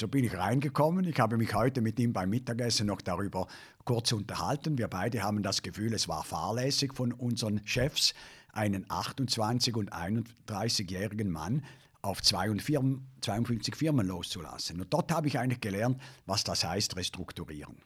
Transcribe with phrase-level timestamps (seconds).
[0.00, 1.04] So bin ich reingekommen.
[1.04, 3.46] Ich habe mich heute mit ihm beim Mittagessen noch darüber
[3.84, 4.78] kurz unterhalten.
[4.78, 8.14] Wir beide haben das Gefühl, es war fahrlässig von unseren Chefs,
[8.50, 11.66] einen 28- und 31-jährigen Mann
[12.00, 14.80] auf 52 Firmen loszulassen.
[14.80, 17.76] Und dort habe ich eigentlich gelernt, was das heißt, restrukturieren.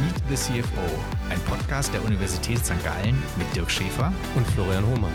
[0.00, 0.80] Meet the CFO,
[1.28, 2.82] ein Podcast der Universität St.
[2.82, 5.12] Gallen mit Dirk Schäfer und Florian Hohmann.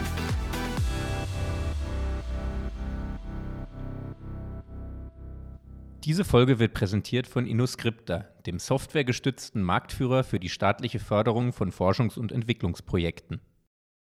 [6.06, 12.18] Diese Folge wird präsentiert von InnoScripta, dem softwaregestützten Marktführer für die staatliche Förderung von Forschungs-
[12.18, 13.42] und Entwicklungsprojekten.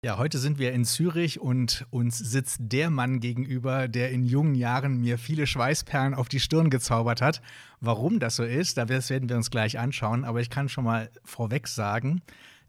[0.04, 4.54] Ja, heute sind wir in Zürich und uns sitzt der Mann gegenüber, der in jungen
[4.54, 7.40] Jahren mir viele Schweißperlen auf die Stirn gezaubert hat.
[7.80, 11.10] Warum das so ist, das werden wir uns gleich anschauen, aber ich kann schon mal
[11.24, 12.20] vorweg sagen,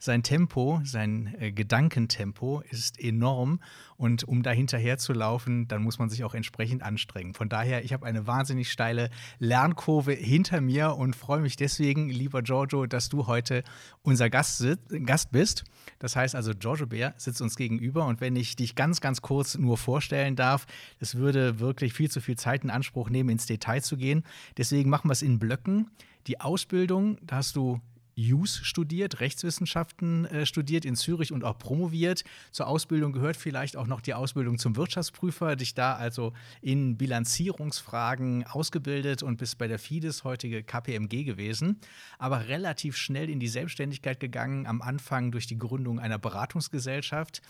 [0.01, 3.59] sein Tempo, sein äh, Gedankentempo ist enorm
[3.97, 7.35] und um da hinterher zu laufen, dann muss man sich auch entsprechend anstrengen.
[7.35, 12.41] Von daher, ich habe eine wahnsinnig steile Lernkurve hinter mir und freue mich deswegen, lieber
[12.41, 13.63] Giorgio, dass du heute
[14.01, 14.65] unser Gast,
[15.05, 15.65] Gast bist.
[15.99, 19.55] Das heißt also, Giorgio Bär sitzt uns gegenüber und wenn ich dich ganz, ganz kurz
[19.55, 20.65] nur vorstellen darf,
[20.99, 24.23] es würde wirklich viel zu viel Zeit in Anspruch nehmen, ins Detail zu gehen.
[24.57, 25.91] Deswegen machen wir es in Blöcken.
[26.25, 27.81] Die Ausbildung, da hast du
[28.21, 32.23] Jus studiert, Rechtswissenschaften äh, studiert in Zürich und auch promoviert.
[32.51, 38.45] Zur Ausbildung gehört vielleicht auch noch die Ausbildung zum Wirtschaftsprüfer, dich da also in Bilanzierungsfragen
[38.45, 41.79] ausgebildet und bist bei der FIDES, heutige KPMG gewesen,
[42.19, 47.41] aber relativ schnell in die Selbstständigkeit gegangen, am Anfang durch die Gründung einer Beratungsgesellschaft.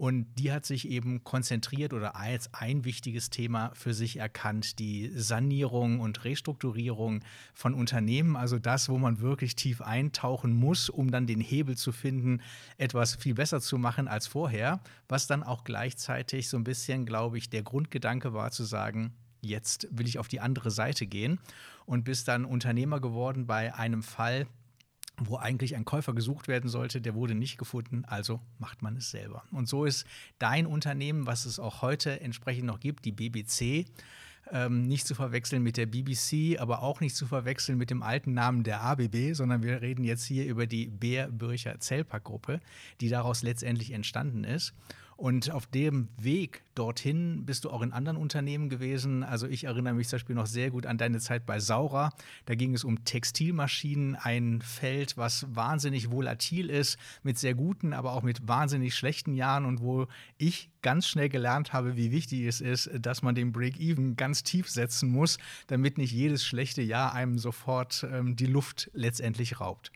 [0.00, 5.12] Und die hat sich eben konzentriert oder als ein wichtiges Thema für sich erkannt, die
[5.14, 7.20] Sanierung und Restrukturierung
[7.52, 8.34] von Unternehmen.
[8.34, 12.40] Also das, wo man wirklich tief eintauchen muss, um dann den Hebel zu finden,
[12.78, 14.80] etwas viel besser zu machen als vorher.
[15.06, 19.12] Was dann auch gleichzeitig so ein bisschen, glaube ich, der Grundgedanke war zu sagen,
[19.42, 21.38] jetzt will ich auf die andere Seite gehen
[21.84, 24.46] und bist dann Unternehmer geworden bei einem Fall,
[25.20, 29.10] wo eigentlich ein Käufer gesucht werden sollte, der wurde nicht gefunden, also macht man es
[29.10, 29.44] selber.
[29.52, 30.06] Und so ist
[30.38, 33.86] dein Unternehmen, was es auch heute entsprechend noch gibt, die BBC,
[34.50, 38.32] ähm, nicht zu verwechseln mit der BBC, aber auch nicht zu verwechseln mit dem alten
[38.32, 42.60] Namen der ABB, sondern wir reden jetzt hier über die Bär Bürcher Zellpack Gruppe,
[43.00, 44.74] die daraus letztendlich entstanden ist.
[45.20, 49.22] Und auf dem Weg dorthin bist du auch in anderen Unternehmen gewesen.
[49.22, 52.14] Also ich erinnere mich zum Beispiel noch sehr gut an deine Zeit bei Saura.
[52.46, 58.14] Da ging es um Textilmaschinen, ein Feld, was wahnsinnig volatil ist, mit sehr guten, aber
[58.14, 60.06] auch mit wahnsinnig schlechten Jahren und wo
[60.38, 64.70] ich ganz schnell gelernt habe, wie wichtig es ist, dass man den Break-Even ganz tief
[64.70, 65.36] setzen muss,
[65.66, 69.92] damit nicht jedes schlechte Jahr einem sofort ähm, die Luft letztendlich raubt.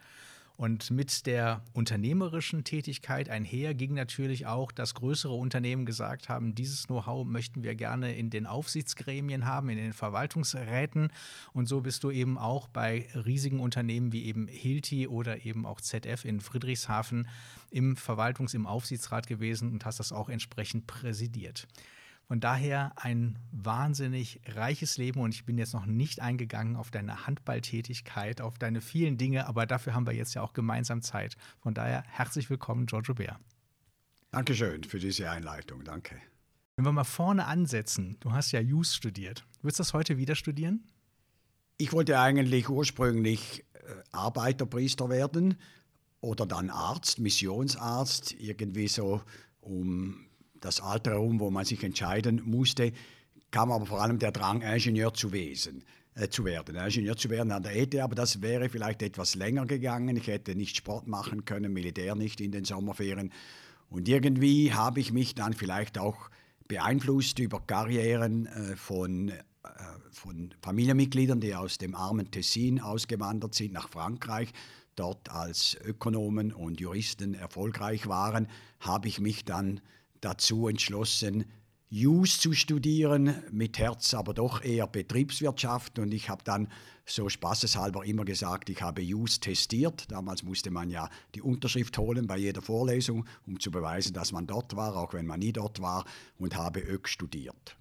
[0.56, 6.86] Und mit der unternehmerischen Tätigkeit einher ging natürlich auch, dass größere Unternehmen gesagt haben, dieses
[6.86, 11.12] Know-how möchten wir gerne in den Aufsichtsgremien haben, in den Verwaltungsräten.
[11.52, 15.80] Und so bist du eben auch bei riesigen Unternehmen wie eben Hilti oder eben auch
[15.80, 17.26] ZF in Friedrichshafen
[17.70, 21.66] im Verwaltungs-, im Aufsichtsrat gewesen und hast das auch entsprechend präsidiert.
[22.26, 27.26] Von daher ein wahnsinnig reiches Leben und ich bin jetzt noch nicht eingegangen auf deine
[27.26, 31.36] Handballtätigkeit, auf deine vielen Dinge, aber dafür haben wir jetzt ja auch gemeinsam Zeit.
[31.60, 33.38] Von daher herzlich willkommen, Giorgio Bär.
[34.30, 36.16] Dankeschön für diese Einleitung, danke.
[36.76, 39.46] Wenn wir mal vorne ansetzen, du hast ja Jus studiert.
[39.60, 40.84] Würdest du das heute wieder studieren?
[41.76, 43.78] Ich wollte eigentlich ursprünglich äh,
[44.12, 45.56] Arbeiterpriester werden
[46.20, 49.22] oder dann Arzt, Missionsarzt, irgendwie so
[49.60, 50.26] um
[50.64, 52.92] das Alter herum, wo man sich entscheiden musste,
[53.50, 56.74] kam aber vor allem der Drang, Ingenieur zu, wesen, äh, zu werden.
[56.74, 60.16] Ingenieur zu werden an der ETH, aber das wäre vielleicht etwas länger gegangen.
[60.16, 63.30] Ich hätte nicht Sport machen können, Militär nicht in den Sommerferien.
[63.90, 66.30] Und irgendwie habe ich mich dann vielleicht auch
[66.66, 69.40] beeinflusst über Karrieren äh, von, äh,
[70.10, 74.50] von Familienmitgliedern, die aus dem armen Tessin ausgewandert sind nach Frankreich,
[74.96, 78.48] dort als Ökonomen und Juristen erfolgreich waren,
[78.80, 79.80] habe ich mich dann
[80.24, 81.44] dazu entschlossen,
[81.88, 86.00] Jus zu studieren, mit Herz aber doch eher Betriebswirtschaft.
[86.00, 86.68] Und ich habe dann
[87.06, 90.10] so spaßeshalber immer gesagt, ich habe Jus testiert.
[90.10, 94.46] Damals musste man ja die Unterschrift holen bei jeder Vorlesung, um zu beweisen, dass man
[94.46, 96.04] dort war, auch wenn man nie dort war,
[96.36, 97.76] und habe ÖK studiert.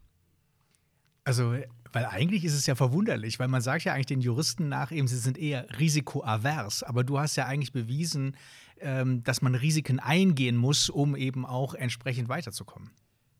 [1.23, 1.55] Also,
[1.93, 5.07] weil eigentlich ist es ja verwunderlich, weil man sagt ja eigentlich den Juristen nach eben,
[5.07, 8.35] sie sind eher risikoavers, aber du hast ja eigentlich bewiesen,
[8.79, 12.91] dass man Risiken eingehen muss, um eben auch entsprechend weiterzukommen.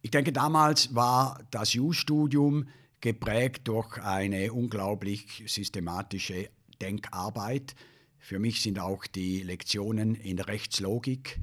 [0.02, 2.68] Ich denke, damals war das Jus-Studium
[3.02, 6.50] geprägt durch eine unglaublich systematische
[6.82, 7.76] Denkarbeit.
[8.20, 11.40] Für mich sind auch die Lektionen in Rechtslogik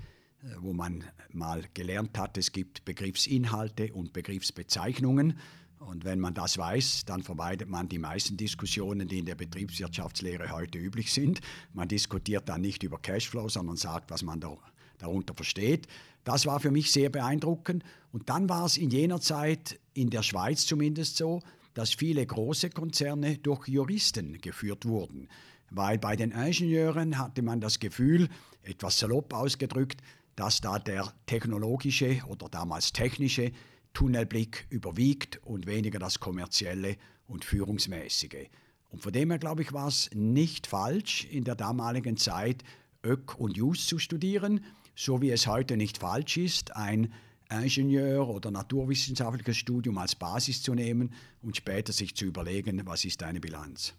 [0.58, 5.38] wo man mal gelernt hat, es gibt Begriffsinhalte und Begriffsbezeichnungen.
[5.80, 10.52] Und wenn man das weiß, dann vermeidet man die meisten Diskussionen, die in der Betriebswirtschaftslehre
[10.52, 11.40] heute üblich sind.
[11.72, 14.58] Man diskutiert dann nicht über Cashflow, sondern sagt, was man da,
[14.98, 15.86] darunter versteht.
[16.22, 17.82] Das war für mich sehr beeindruckend.
[18.12, 21.40] Und dann war es in jener Zeit, in der Schweiz zumindest so,
[21.72, 25.28] dass viele große Konzerne durch Juristen geführt wurden.
[25.70, 28.28] Weil bei den Ingenieuren hatte man das Gefühl,
[28.62, 30.02] etwas salopp ausgedrückt,
[30.36, 33.52] dass da der technologische oder damals technische
[33.92, 36.96] Tunnelblick überwiegt und weniger das kommerzielle
[37.26, 38.48] und führungsmäßige.
[38.90, 42.64] Und von dem her, glaube ich, war es nicht falsch, in der damaligen Zeit
[43.04, 44.64] Ök und Jus zu studieren,
[44.94, 47.12] so wie es heute nicht falsch ist, ein
[47.50, 53.22] Ingenieur- oder naturwissenschaftliches Studium als Basis zu nehmen und später sich zu überlegen, was ist
[53.22, 53.94] deine Bilanz.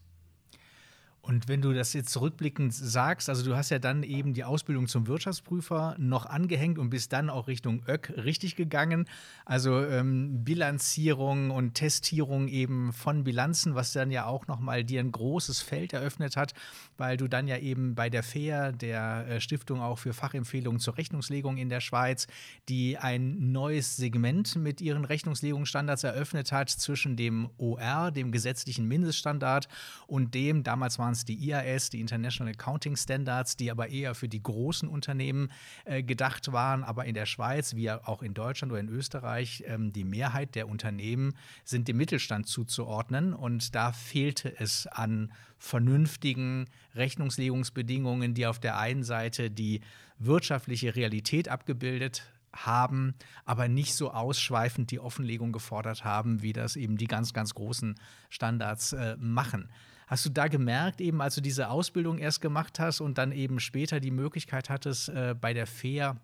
[1.21, 4.87] Und wenn du das jetzt zurückblickend sagst, also du hast ja dann eben die Ausbildung
[4.87, 9.07] zum Wirtschaftsprüfer noch angehängt und bist dann auch Richtung ÖK richtig gegangen.
[9.45, 15.11] Also ähm, Bilanzierung und Testierung eben von Bilanzen, was dann ja auch nochmal dir ein
[15.11, 16.53] großes Feld eröffnet hat,
[16.97, 20.97] weil du dann ja eben bei der FAIR, der äh, Stiftung auch für Fachempfehlungen zur
[20.97, 22.25] Rechnungslegung in der Schweiz,
[22.67, 29.67] die ein neues Segment mit ihren Rechnungslegungsstandards eröffnet hat zwischen dem OR, dem gesetzlichen Mindeststandard,
[30.07, 34.29] und dem, damals waren waren die IAS, die International Accounting Standards, die aber eher für
[34.29, 35.51] die großen Unternehmen
[35.85, 36.83] äh, gedacht waren.
[36.83, 40.67] Aber in der Schweiz, wie auch in Deutschland oder in Österreich, ähm, die Mehrheit der
[40.67, 43.33] Unternehmen sind dem Mittelstand zuzuordnen.
[43.33, 49.81] Und da fehlte es an vernünftigen Rechnungslegungsbedingungen, die auf der einen Seite die
[50.17, 52.23] wirtschaftliche Realität abgebildet
[52.53, 53.15] haben,
[53.45, 57.95] aber nicht so ausschweifend die Offenlegung gefordert haben, wie das eben die ganz, ganz großen
[58.29, 59.69] Standards äh, machen.
[60.11, 63.61] Hast du da gemerkt, eben als du diese Ausbildung erst gemacht hast und dann eben
[63.61, 66.17] später die Möglichkeit hattest, äh, bei der FAIR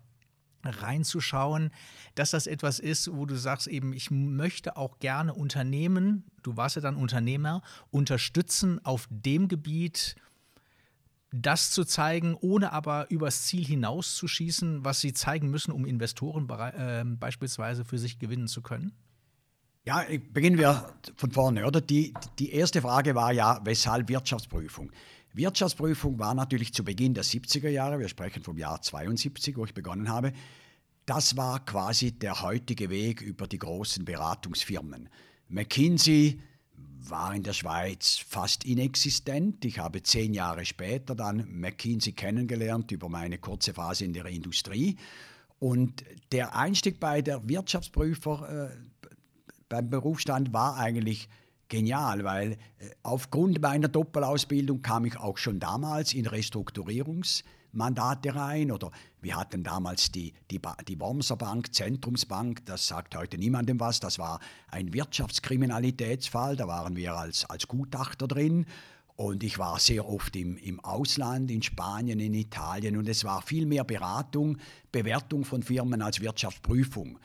[0.62, 1.70] reinzuschauen,
[2.14, 6.76] dass das etwas ist, wo du sagst, eben, ich möchte auch gerne Unternehmen, du warst
[6.76, 10.16] ja dann Unternehmer, unterstützen auf dem Gebiet,
[11.32, 17.04] das zu zeigen, ohne aber übers Ziel hinauszuschießen, was sie zeigen müssen, um Investoren äh,
[17.06, 18.92] beispielsweise für sich gewinnen zu können?
[19.88, 20.04] Ja,
[20.34, 21.80] beginnen wir von vorne, oder?
[21.80, 24.92] Die, die erste Frage war ja, weshalb Wirtschaftsprüfung?
[25.32, 29.72] Wirtschaftsprüfung war natürlich zu Beginn der 70er Jahre, wir sprechen vom Jahr 72, wo ich
[29.72, 30.34] begonnen habe,
[31.06, 35.08] das war quasi der heutige Weg über die großen Beratungsfirmen.
[35.48, 36.38] McKinsey
[37.08, 39.64] war in der Schweiz fast inexistent.
[39.64, 44.98] Ich habe zehn Jahre später dann McKinsey kennengelernt über meine kurze Phase in der Industrie.
[45.60, 48.76] Und der Einstieg bei der Wirtschaftsprüfer, äh,
[49.68, 51.28] beim Berufsstand war eigentlich
[51.68, 52.56] genial, weil äh,
[53.02, 60.10] aufgrund meiner Doppelausbildung kam ich auch schon damals in Restrukturierungsmandate rein oder wir hatten damals
[60.10, 66.56] die, die, die Wormser Bank, Zentrumsbank, das sagt heute niemandem was, das war ein Wirtschaftskriminalitätsfall,
[66.56, 68.64] da waren wir als, als Gutachter drin
[69.16, 73.42] und ich war sehr oft im, im Ausland, in Spanien, in Italien und es war
[73.42, 74.56] viel mehr Beratung,
[74.92, 77.18] Bewertung von Firmen als Wirtschaftsprüfung.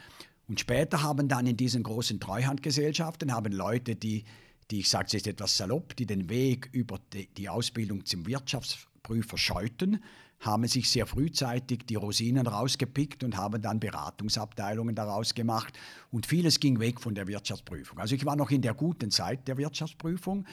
[0.47, 4.23] Und später haben dann in diesen großen Treuhandgesellschaften haben Leute, die,
[4.71, 8.25] die ich sage es jetzt etwas salopp, die den Weg über die, die Ausbildung zum
[8.25, 10.03] Wirtschaftsprüfer scheuten,
[10.41, 15.73] haben sich sehr frühzeitig die Rosinen rausgepickt und haben dann Beratungsabteilungen daraus gemacht.
[16.11, 17.99] Und vieles ging weg von der Wirtschaftsprüfung.
[17.99, 20.45] Also ich war noch in der guten Zeit der Wirtschaftsprüfung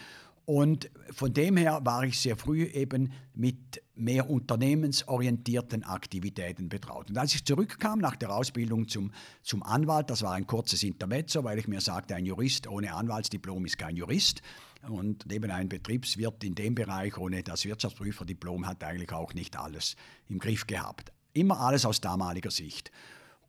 [0.44, 7.10] und von dem her war ich sehr früh eben mit mehr unternehmensorientierten Aktivitäten betraut.
[7.10, 11.44] Und als ich zurückkam nach der Ausbildung zum, zum Anwalt, das war ein kurzes Intermezzo,
[11.44, 14.42] weil ich mir sagte, ein Jurist ohne Anwaltsdiplom ist kein Jurist.
[14.88, 19.94] Und eben ein Betriebswirt in dem Bereich ohne das Wirtschaftsprüferdiplom hat eigentlich auch nicht alles
[20.28, 21.12] im Griff gehabt.
[21.32, 22.90] Immer alles aus damaliger Sicht.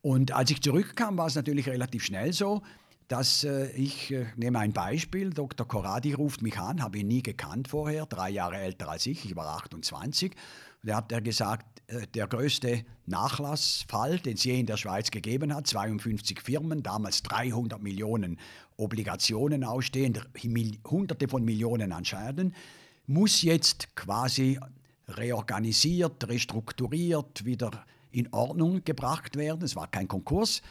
[0.01, 2.61] Und als ich zurückkam, war es natürlich relativ schnell so,
[3.11, 5.67] dass äh, ich äh, nehme ein Beispiel, Dr.
[5.67, 9.35] Corradi ruft mich an, habe ihn nie gekannt vorher, drei Jahre älter als ich, ich
[9.35, 10.31] war 28.
[10.81, 15.11] Und er hat er gesagt, äh, der größte Nachlassfall, den es je in der Schweiz
[15.11, 18.39] gegeben hat, 52 Firmen, damals 300 Millionen
[18.77, 20.17] Obligationen ausstehen,
[20.89, 22.55] hunderte von Millionen an Schäden,
[23.07, 24.57] muss jetzt quasi
[25.09, 27.71] reorganisiert, restrukturiert, wieder
[28.11, 29.63] in Ordnung gebracht werden.
[29.63, 30.61] Es war kein Konkurs,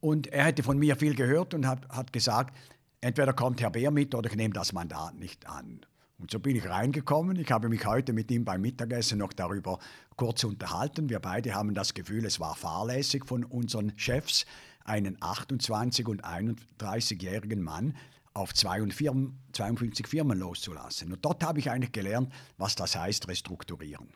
[0.00, 2.56] und er hätte von mir viel gehört und hat, hat gesagt,
[3.00, 5.80] entweder kommt Herr Beer mit oder ich nehme das Mandat nicht an.
[6.18, 7.36] Und so bin ich reingekommen.
[7.36, 9.78] Ich habe mich heute mit ihm beim Mittagessen noch darüber
[10.16, 11.08] kurz unterhalten.
[11.08, 14.44] Wir beide haben das Gefühl, es war fahrlässig von unseren Chefs,
[14.84, 17.96] einen 28- und 31-jährigen Mann
[18.34, 21.12] auf 52 Firmen loszulassen.
[21.12, 24.08] Und dort habe ich eigentlich gelernt, was das heißt, restrukturieren.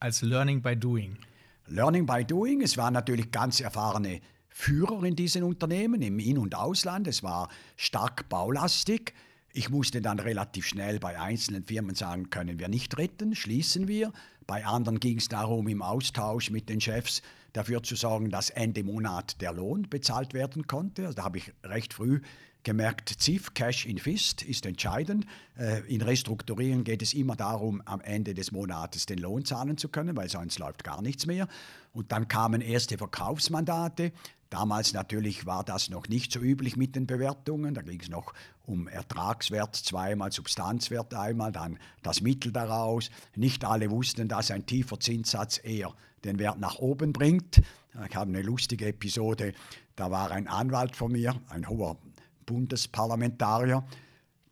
[0.00, 1.16] Als Learning by Doing.
[1.66, 2.60] Learning by Doing.
[2.60, 4.20] Es waren natürlich ganz erfahrene
[4.60, 7.06] Führer in diesen Unternehmen, im In- und Ausland.
[7.06, 9.14] Es war stark baulastig.
[9.52, 14.12] Ich musste dann relativ schnell bei einzelnen Firmen sagen, können wir nicht retten, schließen wir.
[14.48, 17.22] Bei anderen ging es darum, im Austausch mit den Chefs
[17.52, 21.02] dafür zu sorgen, dass Ende Monat der Lohn bezahlt werden konnte.
[21.02, 22.20] Also da habe ich recht früh
[22.64, 25.24] gemerkt, ZIF, Cash in Fist, ist entscheidend.
[25.56, 29.88] Äh, in Restrukturieren geht es immer darum, am Ende des Monates den Lohn zahlen zu
[29.88, 31.48] können, weil sonst läuft gar nichts mehr.
[31.92, 34.12] Und dann kamen erste Verkaufsmandate.
[34.50, 37.74] Damals natürlich war das noch nicht so üblich mit den Bewertungen.
[37.74, 38.32] Da ging es noch
[38.64, 43.10] um Ertragswert zweimal, Substanzwert einmal, dann das Mittel daraus.
[43.36, 45.92] Nicht alle wussten, dass ein tiefer Zinssatz eher
[46.24, 47.60] den Wert nach oben bringt.
[48.08, 49.52] Ich habe eine lustige Episode.
[49.96, 51.98] Da war ein Anwalt von mir, ein hoher
[52.46, 53.84] Bundesparlamentarier,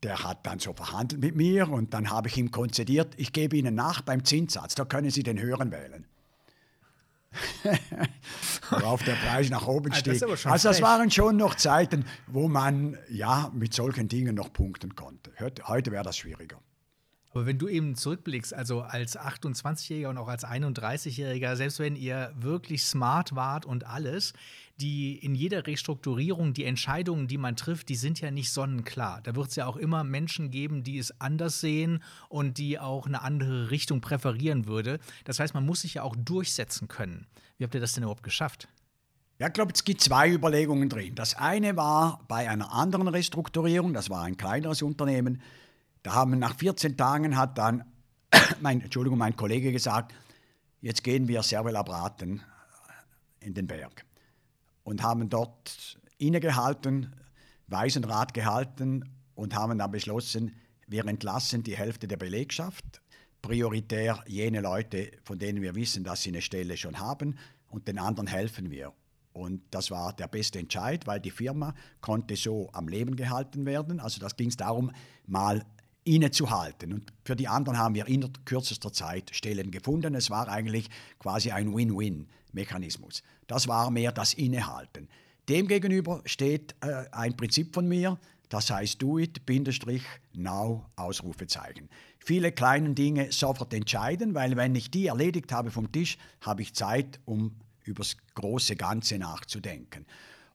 [0.03, 3.57] der hat dann so verhandelt mit mir und dann habe ich ihm konzediert, ich gebe
[3.57, 6.07] Ihnen nach beim Zinssatz, da können Sie den höheren wählen.
[8.71, 12.05] Worauf der Preis nach oben Ah, das aber schon also das waren schon noch Zeiten,
[12.27, 15.31] wo man ja mit solchen Dingen noch punkten konnte.
[15.39, 16.59] Heute, heute wäre das schwieriger.
[17.37, 22.33] Aber wenn du eben zurückblickst, also als 28-Jähriger und auch als 31-Jähriger, selbst wenn ihr
[22.35, 24.33] wirklich smart wart und alles,
[24.81, 29.23] die in jeder Restrukturierung, die Entscheidungen, die man trifft, die sind ja nicht sonnenklar.
[29.23, 33.07] Da wird es ja auch immer Menschen geben, die es anders sehen und die auch
[33.07, 34.99] eine andere Richtung präferieren würde.
[35.25, 37.27] Das heißt, man muss sich ja auch durchsetzen können.
[37.57, 38.69] Wie habt ihr das denn überhaupt geschafft?
[39.39, 41.15] Ja, ich glaube, es gibt zwei Überlegungen drin.
[41.15, 45.41] Das eine war bei einer anderen Restrukturierung, das war ein kleineres Unternehmen.
[46.03, 47.85] Da haben nach 14 Tagen hat dann
[48.61, 50.15] mein, Entschuldigung, mein Kollege gesagt,
[50.83, 52.43] jetzt gehen wir Servela Braten
[53.41, 54.07] in den Berg
[54.87, 57.13] und haben dort innegehalten,
[57.67, 60.55] weisen Rat gehalten und haben dann beschlossen,
[60.87, 63.03] wir entlassen die Hälfte der Belegschaft,
[63.43, 67.37] prioritär jene Leute, von denen wir wissen, dass sie eine Stelle schon haben
[67.69, 68.93] und den anderen helfen wir.
[69.33, 73.99] Und das war der beste Entscheid, weil die Firma konnte so am Leben gehalten werden.
[73.99, 74.93] Also das ging es darum,
[75.27, 75.65] mal
[76.07, 76.93] innezuhalten.
[76.93, 80.15] Und für die anderen haben wir in kürzester Zeit Stellen gefunden.
[80.15, 83.23] Es war eigentlich quasi ein Win-Win-Mechanismus.
[83.47, 85.09] Das war mehr das Innehalten.
[85.49, 91.89] Demgegenüber steht äh, ein Prinzip von mir, das heißt do it, Bindestrich, now, Ausrufezeichen.
[92.19, 96.75] Viele kleine Dinge sofort entscheiden, weil wenn ich die erledigt habe vom Tisch, habe ich
[96.75, 100.07] Zeit, um übers große Ganze nachzudenken.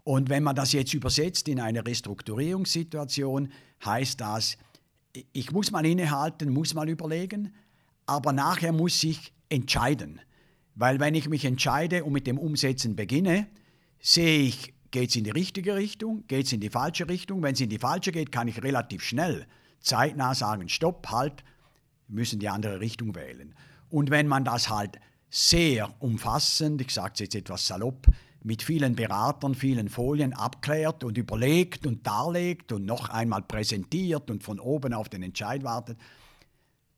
[0.03, 3.51] Und wenn man das jetzt übersetzt in eine Restrukturierungssituation,
[3.85, 4.57] heißt das,
[5.33, 7.53] ich muss mal innehalten, muss mal überlegen,
[8.05, 10.21] aber nachher muss ich entscheiden.
[10.75, 13.47] Weil wenn ich mich entscheide und mit dem Umsetzen beginne,
[13.99, 17.43] sehe ich, geht es in die richtige Richtung, geht es in die falsche Richtung.
[17.43, 19.45] Wenn es in die falsche geht, kann ich relativ schnell
[19.81, 21.43] zeitnah sagen, stopp, halt,
[22.07, 23.55] müssen die andere Richtung wählen.
[23.89, 24.99] Und wenn man das halt
[25.29, 28.07] sehr umfassend, ich sage es jetzt etwas salopp,
[28.43, 34.43] mit vielen Beratern, vielen Folien abklärt und überlegt und darlegt und noch einmal präsentiert und
[34.43, 35.97] von oben auf den Entscheid wartet,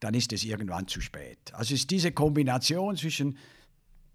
[0.00, 1.52] dann ist es irgendwann zu spät.
[1.54, 3.38] Also ist diese Kombination zwischen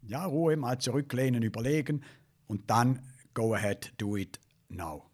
[0.08, 2.04] ja, Ruhe, mal zurücklehnen, überlegen
[2.48, 3.00] und dann
[3.34, 5.09] go ahead, do it now.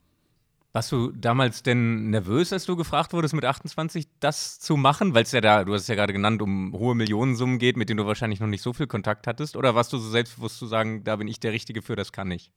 [0.75, 5.13] Warst du damals denn nervös, als du gefragt wurdest, mit 28 das zu machen?
[5.13, 7.87] Weil es ja da, du hast es ja gerade genannt, um hohe Millionensummen geht, mit
[7.87, 9.55] denen du wahrscheinlich noch nicht so viel Kontakt hattest?
[9.55, 12.29] Oder warst du so selbstbewusst zu sagen, da bin ich der Richtige für, das kann
[12.29, 12.51] ich?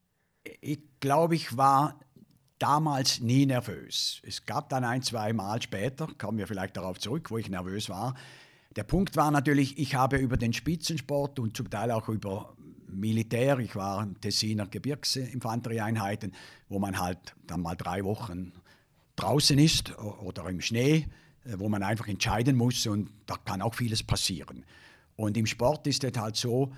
[0.60, 2.00] Ich glaube, ich war
[2.58, 4.20] damals nie nervös.
[4.24, 7.88] Es gab dann ein, zwei Mal später, kommen wir vielleicht darauf zurück, wo ich nervös
[7.88, 8.16] war.
[8.74, 12.56] Der Punkt war natürlich, ich habe über den Spitzensport und zum Teil auch über
[12.88, 16.34] Militär, ich war in Tessiner Gebirgsinfanterieeinheiten,
[16.68, 18.52] wo man halt dann mal drei Wochen
[19.16, 21.06] draußen ist oder im Schnee,
[21.44, 24.64] wo man einfach entscheiden muss und da kann auch vieles passieren.
[25.16, 26.72] Und im Sport ist es halt so,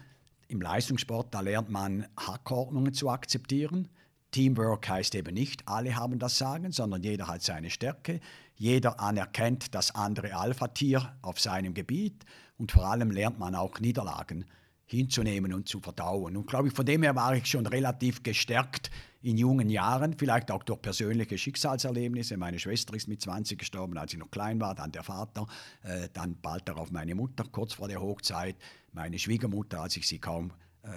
[0.48, 3.88] im Leistungssport, da lernt man Hackordnungen zu akzeptieren.
[4.32, 8.20] Teamwork heißt eben nicht, alle haben das Sagen, sondern jeder hat seine Stärke.
[8.56, 12.24] Jeder anerkennt das andere Alpha-Tier auf seinem Gebiet
[12.58, 14.44] und vor allem lernt man auch Niederlagen
[14.90, 16.36] hinzunehmen und zu verdauen.
[16.36, 18.90] Und glaube ich, von dem her war ich schon relativ gestärkt
[19.22, 22.36] in jungen Jahren, vielleicht auch durch persönliche Schicksalserlebnisse.
[22.36, 25.46] Meine Schwester ist mit 20 gestorben, als ich noch klein war, dann der Vater,
[25.82, 28.56] äh, dann bald darauf meine Mutter, kurz vor der Hochzeit,
[28.92, 30.88] meine Schwiegermutter, als ich sie kaum äh,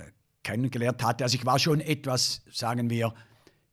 [0.41, 1.23] kennengelernt hatte.
[1.23, 3.13] Also ich war schon etwas, sagen wir,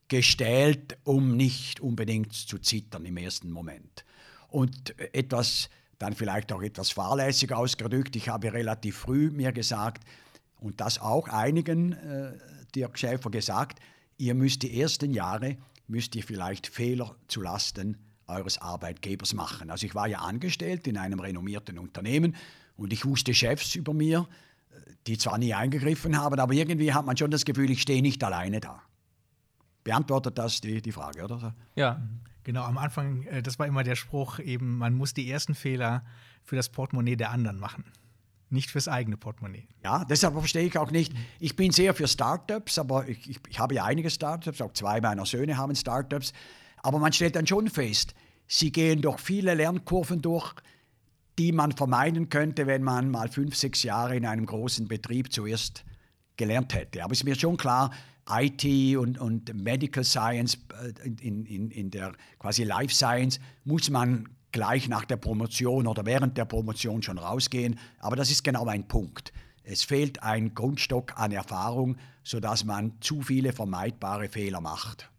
[0.08, 4.04] gestählt, um nicht unbedingt zu zittern im ersten Moment.
[4.48, 10.02] Und etwas, dann vielleicht auch etwas fahrlässig ausgedrückt, ich habe relativ früh mir gesagt,
[10.58, 12.32] und das auch einigen, äh,
[12.74, 13.80] Dirk Schäfer gesagt,
[14.16, 19.70] ihr müsst die ersten Jahre, müsst ihr vielleicht Fehler zu Lasten eures Arbeitgebers machen.
[19.70, 22.34] Also ich war ja angestellt in einem renommierten Unternehmen
[22.76, 24.26] und ich wusste Chefs über mir,
[25.06, 28.22] die zwar nie eingegriffen haben, aber irgendwie hat man schon das Gefühl, ich stehe nicht
[28.24, 28.82] alleine da.
[29.84, 31.54] Beantwortet das die, die Frage, oder?
[31.74, 32.00] Ja,
[32.50, 32.64] genau.
[32.64, 36.04] Am Anfang, äh, das war immer der Spruch, eben, man muss die ersten Fehler
[36.42, 37.84] für das Portemonnaie der anderen machen.
[38.48, 39.68] Nicht fürs eigene Portemonnaie.
[39.84, 41.12] Ja, deshalb verstehe ich auch nicht.
[41.38, 45.00] Ich bin sehr für Startups, aber ich, ich, ich habe ja einige Startups, auch zwei
[45.00, 46.32] meiner Söhne haben Startups.
[46.82, 48.14] Aber man stellt dann schon fest,
[48.48, 50.52] sie gehen durch viele Lernkurven durch,
[51.38, 55.84] die man vermeiden könnte, wenn man mal fünf, sechs Jahre in einem großen Betrieb zuerst
[56.36, 57.04] gelernt hätte.
[57.04, 57.92] Aber es ist mir schon klar,
[58.28, 64.28] IT und, und Medical Science, äh, in, in, in der quasi Life Science, muss man
[64.52, 67.78] gleich nach der Promotion oder während der Promotion schon rausgehen.
[67.98, 69.32] Aber das ist genau ein Punkt.
[69.62, 75.09] Es fehlt ein Grundstock an Erfahrung, sodass man zu viele vermeidbare Fehler macht.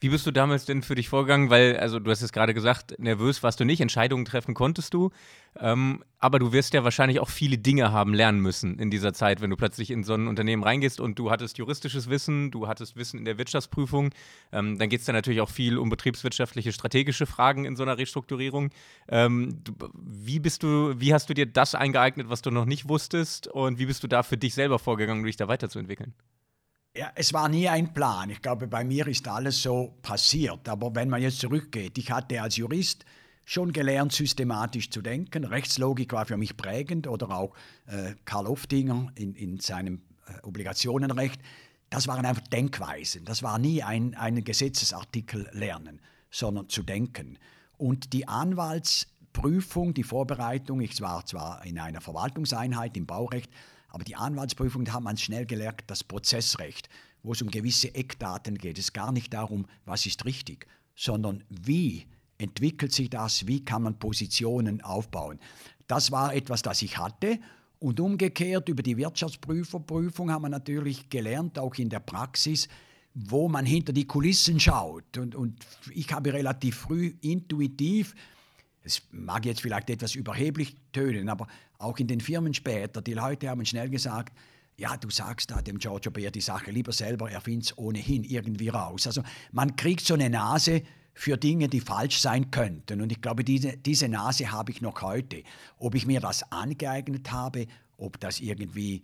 [0.00, 1.50] Wie bist du damals denn für dich vorgegangen?
[1.50, 5.10] Weil, also du hast es gerade gesagt, nervös warst du nicht, Entscheidungen treffen konntest du.
[5.58, 9.40] Ähm, aber du wirst ja wahrscheinlich auch viele Dinge haben lernen müssen in dieser Zeit,
[9.40, 12.96] wenn du plötzlich in so ein Unternehmen reingehst und du hattest juristisches Wissen, du hattest
[12.96, 14.10] Wissen in der Wirtschaftsprüfung.
[14.52, 17.98] Ähm, dann geht es dann natürlich auch viel um betriebswirtschaftliche, strategische Fragen in so einer
[17.98, 18.70] Restrukturierung.
[19.08, 19.62] Ähm,
[19.94, 23.48] wie bist du, wie hast du dir das eingeeignet, was du noch nicht wusstest?
[23.48, 26.14] Und wie bist du da für dich selber vorgegangen, um dich da weiterzuentwickeln?
[26.98, 28.28] Ja, es war nie ein Plan.
[28.28, 30.68] Ich glaube, bei mir ist alles so passiert.
[30.68, 33.04] Aber wenn man jetzt zurückgeht, ich hatte als Jurist
[33.44, 35.44] schon gelernt, systematisch zu denken.
[35.44, 37.54] Rechtslogik war für mich prägend oder auch
[37.86, 41.40] äh, Karl Oftinger in, in seinem äh, Obligationenrecht.
[41.88, 43.24] Das waren einfach Denkweisen.
[43.24, 46.00] Das war nie ein, ein Gesetzesartikel lernen,
[46.32, 47.38] sondern zu denken.
[47.76, 53.52] Und die Anwaltsprüfung, die Vorbereitung, ich war zwar in einer Verwaltungseinheit im Baurecht,
[53.88, 56.88] aber die Anwaltsprüfung, da hat man schnell gelernt, das Prozessrecht,
[57.22, 58.78] wo es um gewisse Eckdaten geht.
[58.78, 62.06] Es ist gar nicht darum, was ist richtig, sondern wie
[62.38, 65.40] entwickelt sich das, wie kann man Positionen aufbauen.
[65.86, 67.38] Das war etwas, das ich hatte.
[67.80, 72.68] Und umgekehrt über die Wirtschaftsprüferprüfung haben wir natürlich gelernt, auch in der Praxis,
[73.14, 75.16] wo man hinter die Kulissen schaut.
[75.16, 75.64] Und, und
[75.94, 78.14] ich habe relativ früh intuitiv
[78.88, 81.46] es mag jetzt vielleicht etwas überheblich tönen, aber
[81.78, 84.36] auch in den Firmen später, die Leute haben schnell gesagt,
[84.76, 88.22] ja, du sagst da dem Giorgio Bär die Sache lieber selber, er findet es ohnehin
[88.22, 89.06] irgendwie raus.
[89.06, 90.82] Also man kriegt so eine Nase
[91.14, 93.00] für Dinge, die falsch sein könnten.
[93.00, 95.42] Und ich glaube, diese, diese Nase habe ich noch heute.
[95.78, 99.02] Ob ich mir das angeeignet habe, ob das irgendwie,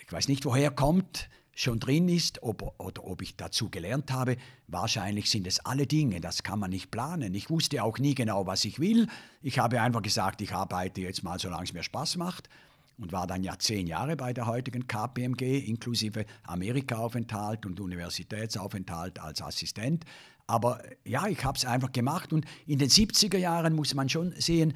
[0.00, 4.36] ich weiß nicht, woher kommt, schon drin ist ob, oder ob ich dazu gelernt habe.
[4.68, 7.34] Wahrscheinlich sind es alle Dinge, das kann man nicht planen.
[7.34, 9.08] Ich wusste auch nie genau, was ich will.
[9.42, 12.48] Ich habe einfach gesagt, ich arbeite jetzt mal, solange es mir Spaß macht
[12.98, 19.40] und war dann ja zehn Jahre bei der heutigen KPMG, inklusive Amerika-Aufenthalt und Universitätsaufenthalt als
[19.40, 20.04] Assistent.
[20.46, 24.32] Aber ja, ich habe es einfach gemacht und in den 70er Jahren muss man schon
[24.38, 24.74] sehen,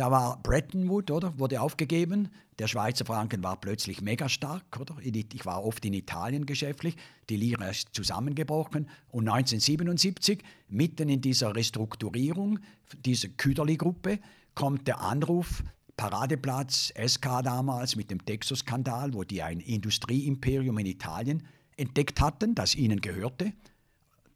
[0.00, 1.38] da war Bretton Woods, oder?
[1.38, 2.30] Wurde aufgegeben.
[2.58, 4.96] Der Schweizer Franken war plötzlich mega stark, oder?
[5.02, 6.96] Ich war oft in Italien geschäftlich.
[7.28, 8.88] Die Lira ist zusammengebrochen.
[9.10, 12.60] Und 1977, mitten in dieser Restrukturierung
[13.04, 14.20] dieser Küderli-Gruppe,
[14.54, 15.62] kommt der Anruf,
[15.98, 22.74] Paradeplatz, SK damals mit dem Texas-Skandal, wo die ein Industrieimperium in Italien entdeckt hatten, das
[22.74, 23.52] ihnen gehörte,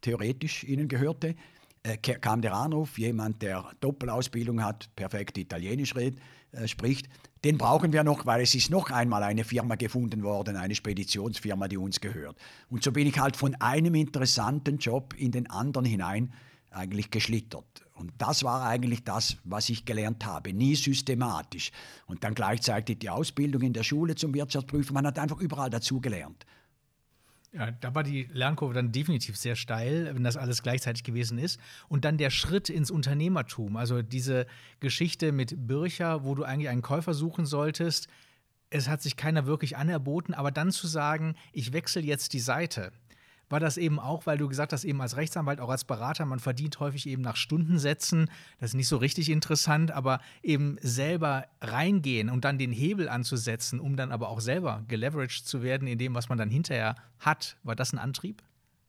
[0.01, 1.33] theoretisch ihnen gehörte
[1.85, 6.17] äh, kam der Anruf, jemand, der Doppelausbildung hat, perfekt Italienisch red,
[6.51, 7.07] äh, spricht,
[7.43, 11.67] den brauchen wir noch, weil es ist noch einmal eine Firma gefunden worden, eine Speditionsfirma,
[11.67, 12.37] die uns gehört.
[12.69, 16.33] Und so bin ich halt von einem interessanten Job in den anderen hinein
[16.71, 17.85] eigentlich geschlittert.
[17.93, 21.71] Und das war eigentlich das, was ich gelernt habe, nie systematisch.
[22.07, 26.45] Und dann gleichzeitig die Ausbildung in der Schule zum Wirtschaftsprüfer, man hat einfach überall dazugelernt.
[27.55, 31.57] Ja, da war die Lernkurve dann definitiv sehr steil, wenn das alles gleichzeitig gewesen ist.
[31.87, 34.45] Und dann der Schritt ins Unternehmertum, also diese
[34.81, 38.09] Geschichte mit Bircher, wo du eigentlich einen Käufer suchen solltest.
[38.69, 42.91] Es hat sich keiner wirklich anerboten, aber dann zu sagen, ich wechsle jetzt die Seite
[43.49, 46.39] war das eben auch, weil du gesagt hast, eben als Rechtsanwalt, auch als Berater, man
[46.39, 48.29] verdient häufig eben nach Stundensätzen.
[48.59, 53.79] Das ist nicht so richtig interessant, aber eben selber reingehen und dann den Hebel anzusetzen,
[53.79, 57.57] um dann aber auch selber geleveraged zu werden in dem, was man dann hinterher hat.
[57.63, 58.41] War das ein Antrieb?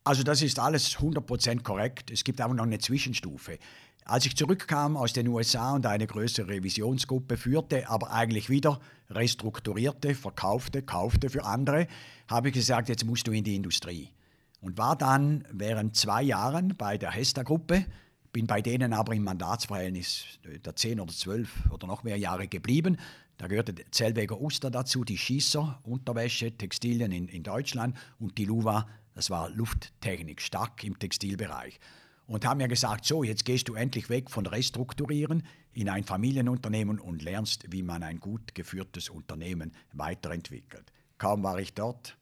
[0.04, 2.10] Also das ist alles 100% korrekt.
[2.10, 3.58] Es gibt aber noch eine Zwischenstufe.
[4.04, 8.78] Als ich zurückkam aus den USA und eine größere Revisionsgruppe führte, aber eigentlich wieder
[9.10, 11.88] restrukturierte, verkaufte, kaufte für andere,
[12.28, 14.12] habe ich gesagt, jetzt musst du in die Industrie
[14.60, 17.84] und war dann während zwei Jahren bei der Hesta-Gruppe,
[18.32, 20.24] bin bei denen aber im Mandatsverhältnis
[20.64, 22.98] der zehn oder zwölf oder noch mehr Jahre geblieben.
[23.38, 28.88] Da gehörte Zellweger Oster dazu, die Schießer, Unterwäsche, Textilien in, in Deutschland und die Luva,
[29.14, 31.78] das war Lufttechnik, stark im Textilbereich.
[32.26, 36.98] und haben mir gesagt, so, jetzt gehst du endlich weg von Restrukturieren in ein Familienunternehmen
[36.98, 40.92] und lernst, wie man ein gut geführtes Unternehmen weiterentwickelt.
[41.18, 42.16] Kaum war ich dort,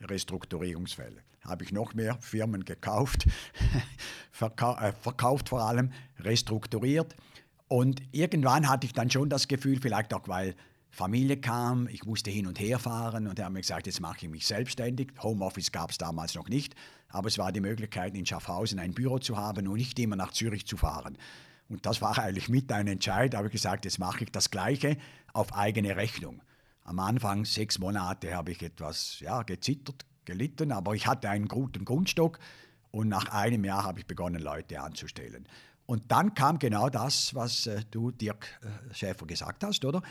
[0.00, 1.22] Restrukturierungsfälle.
[1.44, 3.26] Habe ich noch mehr Firmen gekauft,
[4.32, 7.14] verkau äh, verkauft vor allem, restrukturiert.
[7.68, 10.54] Und irgendwann hatte ich dann schon das Gefühl, vielleicht auch weil
[10.94, 14.18] Familie kam, ich musste hin und her fahren und er hat mir gesagt, jetzt mache
[14.22, 15.12] ich mich selbstständig.
[15.20, 16.76] Homeoffice gab es damals noch nicht,
[17.08, 20.30] aber es war die Möglichkeit, in Schaffhausen ein Büro zu haben und nicht immer nach
[20.30, 21.18] Zürich zu fahren.
[21.68, 23.34] Und das war eigentlich mit ein Entscheid.
[23.34, 24.96] Habe ich gesagt, jetzt mache ich das Gleiche
[25.32, 26.42] auf eigene Rechnung.
[26.84, 31.84] Am Anfang, sechs Monate, habe ich etwas ja, gezittert, gelitten, aber ich hatte einen guten
[31.84, 32.38] Grundstock
[32.90, 35.46] und nach einem Jahr habe ich begonnen, Leute anzustellen.
[35.86, 40.02] Und dann kam genau das, was äh, du, Dirk äh, Schäfer, gesagt hast, oder?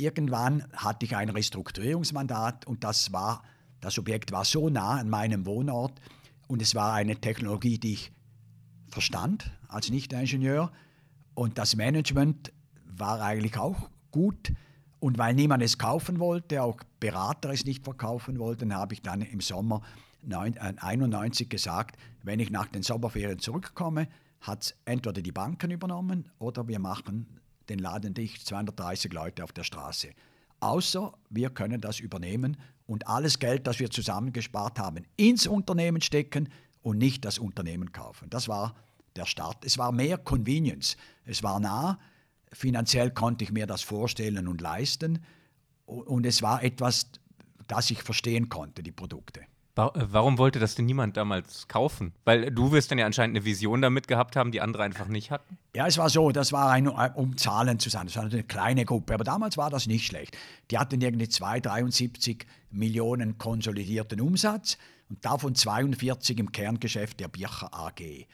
[0.00, 3.44] irgendwann hatte ich ein Restrukturierungsmandat und das war,
[3.80, 6.00] das Objekt war so nah an meinem Wohnort
[6.48, 8.12] und es war eine Technologie, die ich
[8.88, 10.72] verstand als Nicht-Ingenieur
[11.34, 12.52] und das Management
[12.84, 14.52] war eigentlich auch gut.
[15.00, 19.22] Und weil niemand es kaufen wollte, auch Berater es nicht verkaufen wollten, habe ich dann
[19.22, 19.82] im Sommer
[20.24, 24.08] 1991 äh, gesagt, wenn ich nach den Sommerferien zurückkomme,
[24.42, 27.26] hat es entweder die Banken übernommen oder wir machen
[27.68, 30.10] den Laden dicht, 230 Leute auf der Straße.
[30.60, 36.48] Außer wir können das übernehmen und alles Geld, das wir zusammengespart haben, ins Unternehmen stecken
[36.82, 38.28] und nicht das Unternehmen kaufen.
[38.28, 38.74] Das war
[39.16, 39.64] der Start.
[39.64, 40.96] Es war mehr Convenience.
[41.24, 41.98] Es war nah.
[42.52, 45.24] Finanziell konnte ich mir das vorstellen und leisten.
[45.86, 47.10] Und es war etwas,
[47.66, 49.42] das ich verstehen konnte, die Produkte.
[49.76, 52.12] Äh, warum wollte das denn niemand damals kaufen?
[52.24, 55.30] Weil du wirst dann ja anscheinend eine Vision damit gehabt haben, die andere einfach nicht
[55.30, 55.58] hatten.
[55.74, 58.42] Ja, es war so, das war ein, äh, um Zahlen zu sagen, das war eine
[58.42, 60.36] kleine Gruppe, aber damals war das nicht schlecht.
[60.70, 68.26] Die hatten irgendwie 273 Millionen konsolidierten Umsatz und davon 42 im Kerngeschäft der Bircher AG.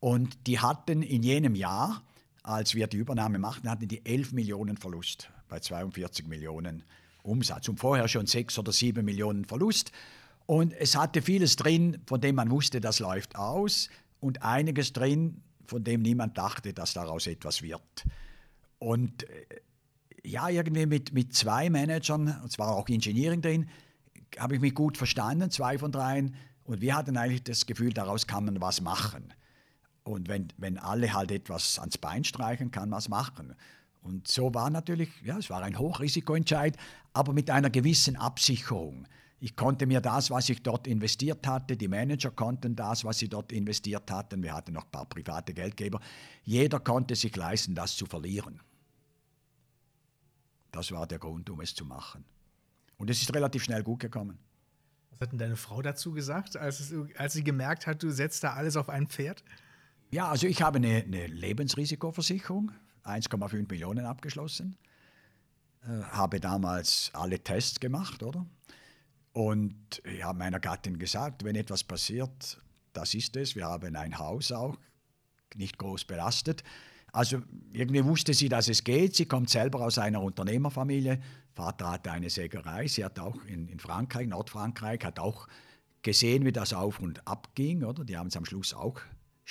[0.00, 2.02] Und die hatten in jenem Jahr,
[2.42, 6.82] als wir die Übernahme machten, hatten die 11 Millionen Verlust bei 42 Millionen
[7.22, 9.92] Umsatz und vorher schon 6 oder 7 Millionen Verlust.
[10.46, 15.42] Und es hatte vieles drin, von dem man wusste, das läuft aus, und einiges drin,
[15.66, 18.04] von dem niemand dachte, dass daraus etwas wird.
[18.78, 19.46] Und äh,
[20.24, 23.68] ja, irgendwie mit, mit zwei Managern, und zwar auch Engineering drin,
[24.38, 26.36] habe ich mich gut verstanden, zwei von dreien.
[26.64, 29.34] Und wir hatten eigentlich das Gefühl, daraus kann man was machen.
[30.04, 33.54] Und wenn, wenn alle halt etwas ans Bein streichen, kann man was machen.
[34.02, 36.76] Und so war natürlich, ja, es war ein Hochrisikoentscheid,
[37.12, 39.06] aber mit einer gewissen Absicherung.
[39.38, 43.28] Ich konnte mir das, was ich dort investiert hatte, die Manager konnten das, was sie
[43.28, 46.00] dort investiert hatten, wir hatten noch ein paar private Geldgeber,
[46.44, 48.60] jeder konnte sich leisten, das zu verlieren.
[50.72, 52.24] Das war der Grund, um es zu machen.
[52.96, 54.38] Und es ist relativ schnell gut gekommen.
[55.10, 58.42] Was hat denn deine Frau dazu gesagt, als, es, als sie gemerkt hat, du setzt
[58.44, 59.44] da alles auf ein Pferd?
[60.12, 62.70] Ja, also ich habe eine, eine Lebensrisikoversicherung,
[63.04, 64.76] 1,5 Millionen abgeschlossen,
[65.84, 68.44] äh, habe damals alle Tests gemacht, oder?
[69.32, 72.60] Und ich habe meiner Gattin gesagt, wenn etwas passiert,
[72.92, 73.56] das ist es.
[73.56, 74.76] Wir haben ein Haus auch,
[75.54, 76.62] nicht groß belastet.
[77.10, 77.40] Also
[77.72, 79.16] irgendwie wusste sie, dass es geht.
[79.16, 81.22] Sie kommt selber aus einer Unternehmerfamilie.
[81.54, 82.86] Vater hatte eine Sägerei.
[82.86, 85.48] Sie hat auch in, in Frankreich, Nordfrankreich, hat auch
[86.02, 87.82] gesehen, wie das auf und ab ging.
[87.82, 88.04] Oder?
[88.04, 89.00] Die haben es am Schluss auch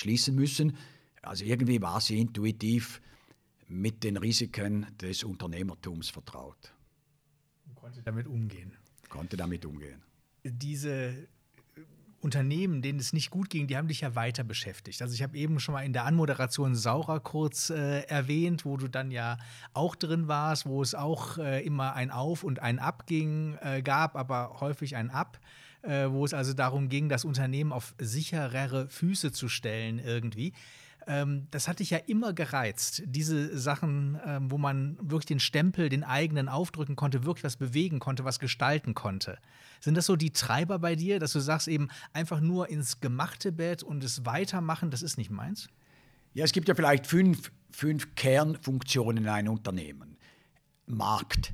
[0.01, 0.77] schließen müssen.
[1.21, 3.01] Also irgendwie war sie intuitiv
[3.67, 6.73] mit den Risiken des Unternehmertums vertraut.
[7.65, 8.73] Und konnte damit umgehen
[9.11, 10.01] konnte damit umgehen.
[10.43, 11.27] Diese
[12.21, 15.01] Unternehmen, denen es nicht gut ging, die haben dich ja weiter beschäftigt.
[15.01, 18.87] Also ich habe eben schon mal in der Anmoderation Saurer kurz äh, erwähnt, wo du
[18.87, 19.37] dann ja
[19.73, 23.81] auch drin warst, wo es auch äh, immer ein Auf und ein Ab ging, äh,
[23.81, 25.39] gab, aber häufig ein Ab,
[25.83, 30.53] äh, wo es also darum ging, das Unternehmen auf sicherere Füße zu stellen irgendwie
[31.07, 33.03] ähm, das hat dich ja immer gereizt.
[33.05, 37.99] Diese Sachen, ähm, wo man wirklich den Stempel, den eigenen aufdrücken konnte, wirklich was bewegen
[37.99, 39.37] konnte, was gestalten konnte.
[39.79, 43.51] Sind das so die Treiber bei dir, dass du sagst, eben einfach nur ins gemachte
[43.51, 45.69] Bett und es weitermachen, das ist nicht meins?
[46.33, 50.17] Ja, es gibt ja vielleicht fünf, fünf Kernfunktionen in einem Unternehmen.
[50.85, 51.53] Markt.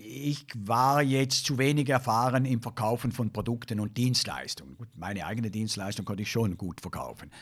[0.00, 4.76] Ich war jetzt zu wenig erfahren im Verkaufen von Produkten und Dienstleistungen.
[4.94, 7.32] meine eigene Dienstleistung konnte ich schon gut verkaufen.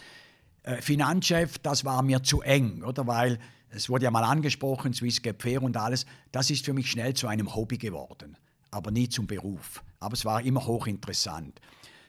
[0.63, 3.07] Äh, Finanzchef, das war mir zu eng, oder?
[3.07, 3.39] Weil
[3.69, 6.07] es wurde ja mal angesprochen, Swiss Gap Fair und alles.
[6.33, 8.39] Das ist für mich schnell zu einem Hobby geworden,
[8.71, 9.83] aber nie zum Beruf.
[10.01, 11.61] Aber es war immer hochinteressant.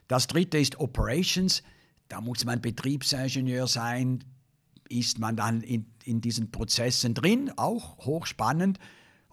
[0.07, 1.61] Das dritte ist Operations.
[2.07, 4.23] Da muss man Betriebsingenieur sein.
[4.87, 8.79] Ist man dann in, in diesen Prozessen drin, auch hochspannend.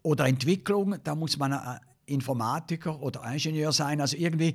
[0.05, 4.01] Oder Entwicklung, da muss man äh, Informatiker oder Ingenieur sein.
[4.01, 4.55] Also irgendwie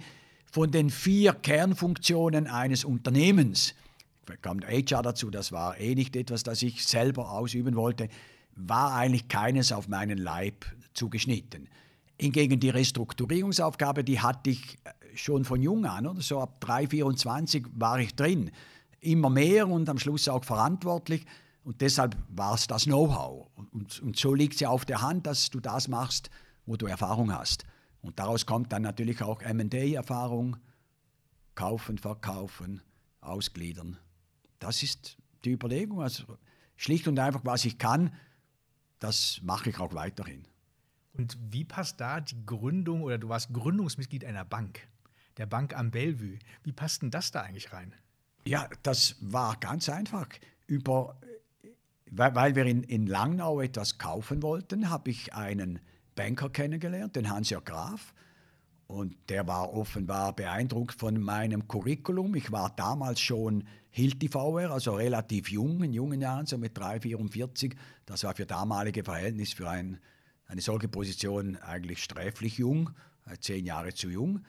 [0.50, 3.74] von den vier Kernfunktionen eines Unternehmens
[4.38, 8.10] kam der HR dazu, das war eh nicht etwas, das ich selber ausüben wollte,
[8.56, 11.70] war eigentlich keines auf meinen Leib zugeschnitten.
[12.20, 16.88] Hingegen die Restrukturierungsaufgabe, die hatte ich äh, schon von jung an, oder so ab 3,
[16.88, 18.52] 24 war ich drin.
[19.00, 21.26] Immer mehr und am Schluss auch verantwortlich.
[21.64, 23.50] Und deshalb war es das Know-how.
[23.56, 26.30] Und, und, so liegt es ja auf der Hand, dass du das machst,
[26.66, 27.66] wo du Erfahrung hast.
[28.02, 30.58] Und daraus kommt dann natürlich auch MA-Erfahrung,
[31.56, 32.82] kaufen, verkaufen,
[33.22, 33.98] ausgliedern.
[34.60, 36.02] Das ist die Überlegung.
[36.02, 36.24] Also
[36.78, 38.14] schlicht und einfach, was ich kann,
[39.00, 40.46] das mache ich auch weiterhin.
[41.14, 44.88] Und wie passt da die Gründung oder du warst Gründungsmitglied einer Bank,
[45.38, 46.40] der Bank am Bellevue.
[46.64, 47.94] Wie passt denn das da eigentlich rein?
[48.46, 50.28] Ja, das war ganz einfach.
[50.68, 51.18] Über,
[52.12, 55.80] weil wir in, in Langnau etwas kaufen wollten, habe ich einen
[56.16, 58.14] Banker kennengelernt, den Hans-Jörg Graf.
[58.88, 62.34] Und der war offenbar beeindruckt von meinem Curriculum.
[62.34, 67.76] Ich war damals schon Hilti-VR, also relativ jung, in jungen Jahren, so mit 3, 44.
[68.08, 70.00] Das war für damalige Verhältnisse für ein,
[70.48, 72.90] eine solche Position eigentlich sträflich jung,
[73.28, 74.44] äh, zehn Jahre zu jung.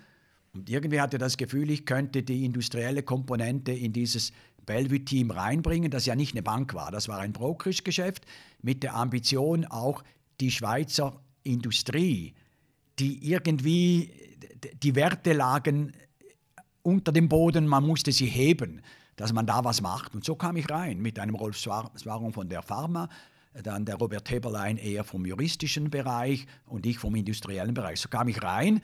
[0.53, 4.33] Und irgendwie hatte das Gefühl, ich könnte die industrielle Komponente in dieses
[4.67, 6.91] Bellevue-Team reinbringen, das ja nicht eine Bank war.
[6.91, 8.25] Das war ein Brokerage-Geschäft
[8.63, 10.03] mit der Ambition, auch
[10.41, 12.35] die Schweizer Industrie,
[12.99, 14.13] die irgendwie
[14.83, 15.93] die Werte lagen
[16.83, 18.83] unter dem Boden, man musste sie heben,
[19.17, 20.15] dass man da was macht.
[20.15, 23.09] Und so kam ich rein mit einem Rolf Swarung von der Pharma,
[23.63, 28.01] dann der Robert Heberlein eher vom juristischen Bereich und ich vom industriellen Bereich.
[28.01, 28.81] So kam ich rein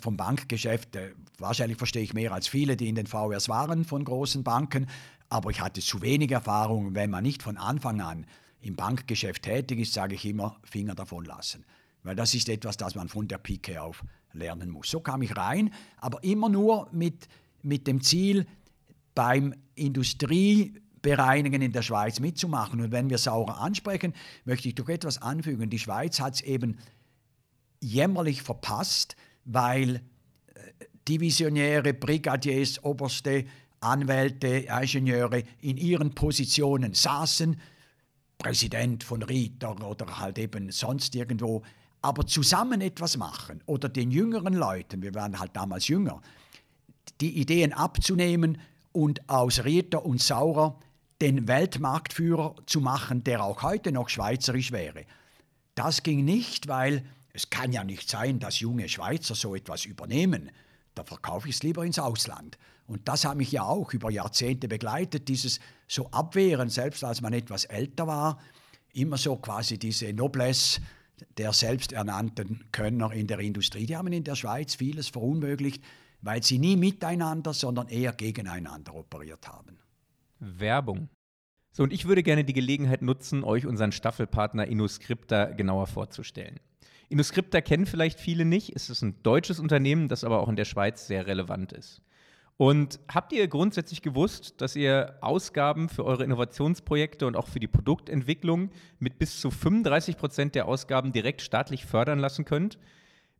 [0.00, 0.96] vom Bankgeschäft.
[0.96, 4.86] Äh, wahrscheinlich verstehe ich mehr als viele, die in den VRs waren von großen Banken,
[5.28, 6.94] aber ich hatte zu wenig Erfahrung.
[6.94, 8.26] Wenn man nicht von Anfang an
[8.60, 11.64] im Bankgeschäft tätig ist, sage ich immer, Finger davon lassen.
[12.02, 14.90] Weil das ist etwas, das man von der Pike auf lernen muss.
[14.90, 17.28] So kam ich rein, aber immer nur mit,
[17.62, 18.46] mit dem Ziel,
[19.14, 22.80] beim Industriebereinigen in der Schweiz mitzumachen.
[22.80, 24.14] Und wenn wir Saurer ansprechen,
[24.44, 25.68] möchte ich doch etwas anfügen.
[25.70, 26.78] Die Schweiz hat es eben
[27.80, 30.00] jämmerlich verpasst, weil äh,
[31.08, 33.44] Divisionäre, Brigadiers, Oberste,
[33.80, 37.60] Anwälte, Ingenieure in ihren Positionen saßen,
[38.38, 41.62] Präsident von Rieter oder halt eben sonst irgendwo,
[42.00, 46.20] aber zusammen etwas machen oder den jüngeren Leuten, wir waren halt damals jünger,
[47.20, 48.58] die Ideen abzunehmen
[48.90, 50.78] und aus Rieter und Saurer
[51.20, 55.04] den Weltmarktführer zu machen, der auch heute noch schweizerisch wäre.
[55.76, 60.50] Das ging nicht, weil es kann ja nicht sein, dass junge Schweizer so etwas übernehmen.
[60.94, 62.58] Da verkaufe ich es lieber ins Ausland.
[62.86, 67.32] Und das hat mich ja auch über Jahrzehnte begleitet, dieses so Abwehren, selbst als man
[67.32, 68.38] etwas älter war,
[68.92, 70.80] immer so quasi diese Noblesse
[71.38, 73.86] der selbsternannten Könner in der Industrie.
[73.86, 75.82] Die haben in der Schweiz vieles verunmöglicht,
[76.20, 79.78] weil sie nie miteinander, sondern eher gegeneinander operiert haben.
[80.38, 81.08] Werbung.
[81.72, 86.60] So, und ich würde gerne die Gelegenheit nutzen, euch unseren Staffelpartner InnoScripta genauer vorzustellen.
[87.12, 88.74] InnoScripta kennen vielleicht viele nicht.
[88.74, 92.02] Es ist ein deutsches Unternehmen, das aber auch in der Schweiz sehr relevant ist.
[92.56, 97.68] Und habt ihr grundsätzlich gewusst, dass ihr Ausgaben für eure Innovationsprojekte und auch für die
[97.68, 102.78] Produktentwicklung mit bis zu 35 Prozent der Ausgaben direkt staatlich fördern lassen könnt?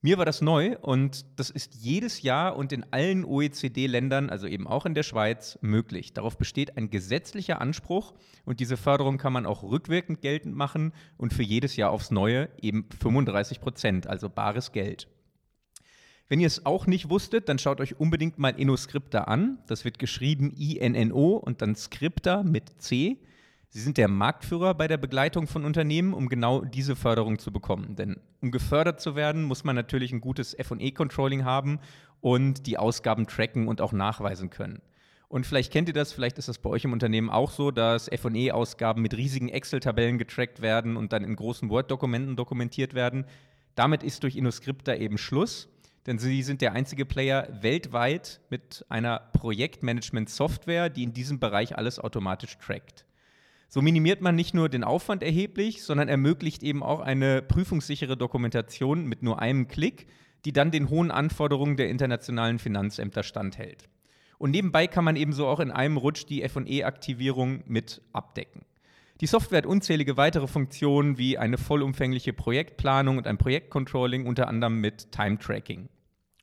[0.04, 4.66] Mir war das neu und das ist jedes Jahr und in allen OECD-Ländern, also eben
[4.66, 6.12] auch in der Schweiz, möglich.
[6.12, 8.12] Darauf besteht ein gesetzlicher Anspruch
[8.44, 12.48] und diese Förderung kann man auch rückwirkend geltend machen und für jedes Jahr aufs Neue
[12.60, 15.06] eben 35 Prozent, also bares Geld.
[16.26, 19.58] Wenn ihr es auch nicht wusstet, dann schaut euch unbedingt mal InnoScripta an.
[19.68, 23.18] Das wird geschrieben I-N-N-O und dann Scripta mit C.
[23.74, 27.96] Sie sind der Marktführer bei der Begleitung von Unternehmen, um genau diese Förderung zu bekommen.
[27.96, 31.80] Denn um gefördert zu werden, muss man natürlich ein gutes FE-Controlling haben
[32.20, 34.82] und die Ausgaben tracken und auch nachweisen können.
[35.28, 38.10] Und vielleicht kennt ihr das, vielleicht ist das bei euch im Unternehmen auch so, dass
[38.14, 43.24] FE-Ausgaben mit riesigen Excel-Tabellen getrackt werden und dann in großen Word-Dokumenten dokumentiert werden.
[43.74, 45.70] Damit ist durch InnoScripta eben Schluss
[46.06, 52.00] denn sie sind der einzige Player weltweit mit einer Projektmanagement-Software, die in diesem Bereich alles
[52.00, 53.04] automatisch trackt.
[53.74, 59.06] So minimiert man nicht nur den Aufwand erheblich, sondern ermöglicht eben auch eine prüfungssichere Dokumentation
[59.06, 60.08] mit nur einem Klick,
[60.44, 63.88] die dann den hohen Anforderungen der internationalen Finanzämter standhält.
[64.36, 68.66] Und nebenbei kann man ebenso auch in einem Rutsch die FE-Aktivierung mit abdecken.
[69.22, 74.82] Die Software hat unzählige weitere Funktionen wie eine vollumfängliche Projektplanung und ein Projektcontrolling, unter anderem
[74.82, 75.88] mit Time-Tracking.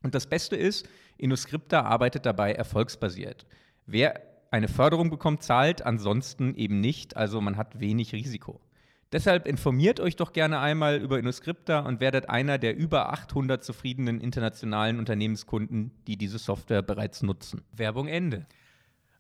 [0.02, 0.90] Und das Beste ist,
[1.20, 3.46] InnoScripta arbeitet dabei erfolgsbasiert.
[3.86, 8.60] Wer eine Förderung bekommt, zahlt, ansonsten eben nicht, also man hat wenig Risiko.
[9.12, 14.22] Deshalb informiert euch doch gerne einmal über InnoScripta und werdet einer der über 800 zufriedenen
[14.22, 17.64] internationalen Unternehmenskunden, die diese Software bereits nutzen.
[17.72, 18.46] Werbung Ende.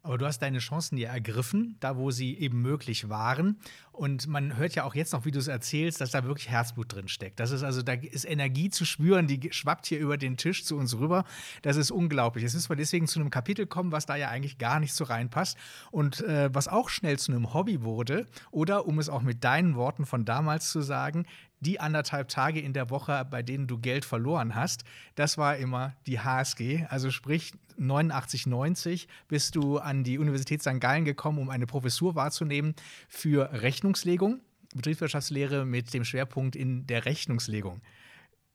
[0.10, 3.60] Aber du hast deine Chancen ja ergriffen, da wo sie eben möglich waren.
[3.91, 6.91] Und man hört ja auch jetzt noch, wie du es erzählst, dass da wirklich Herzblut
[6.95, 7.39] drin steckt.
[7.39, 10.78] Das ist also, da ist Energie zu spüren, die schwappt hier über den Tisch zu
[10.78, 11.26] uns rüber.
[11.62, 12.41] Das ist unglaublich.
[12.41, 15.04] Jetzt müssen wir deswegen zu einem Kapitel kommen, was da ja eigentlich gar nicht so
[15.04, 15.60] reinpasst.
[15.91, 19.76] Und äh, was auch schnell zu einem Hobby wurde, oder um es auch mit deinen
[19.76, 21.28] Worten von damals zu sagen,
[21.62, 24.84] die anderthalb Tage in der Woche, bei denen du Geld verloren hast,
[25.15, 26.86] das war immer die HSG.
[26.89, 30.80] Also sprich, 89, 90 bist du an die Universität St.
[30.80, 32.76] Gallen gekommen, um eine Professur wahrzunehmen
[33.08, 34.41] für Rechnungslegung,
[34.76, 37.82] Betriebswirtschaftslehre mit dem Schwerpunkt in der Rechnungslegung.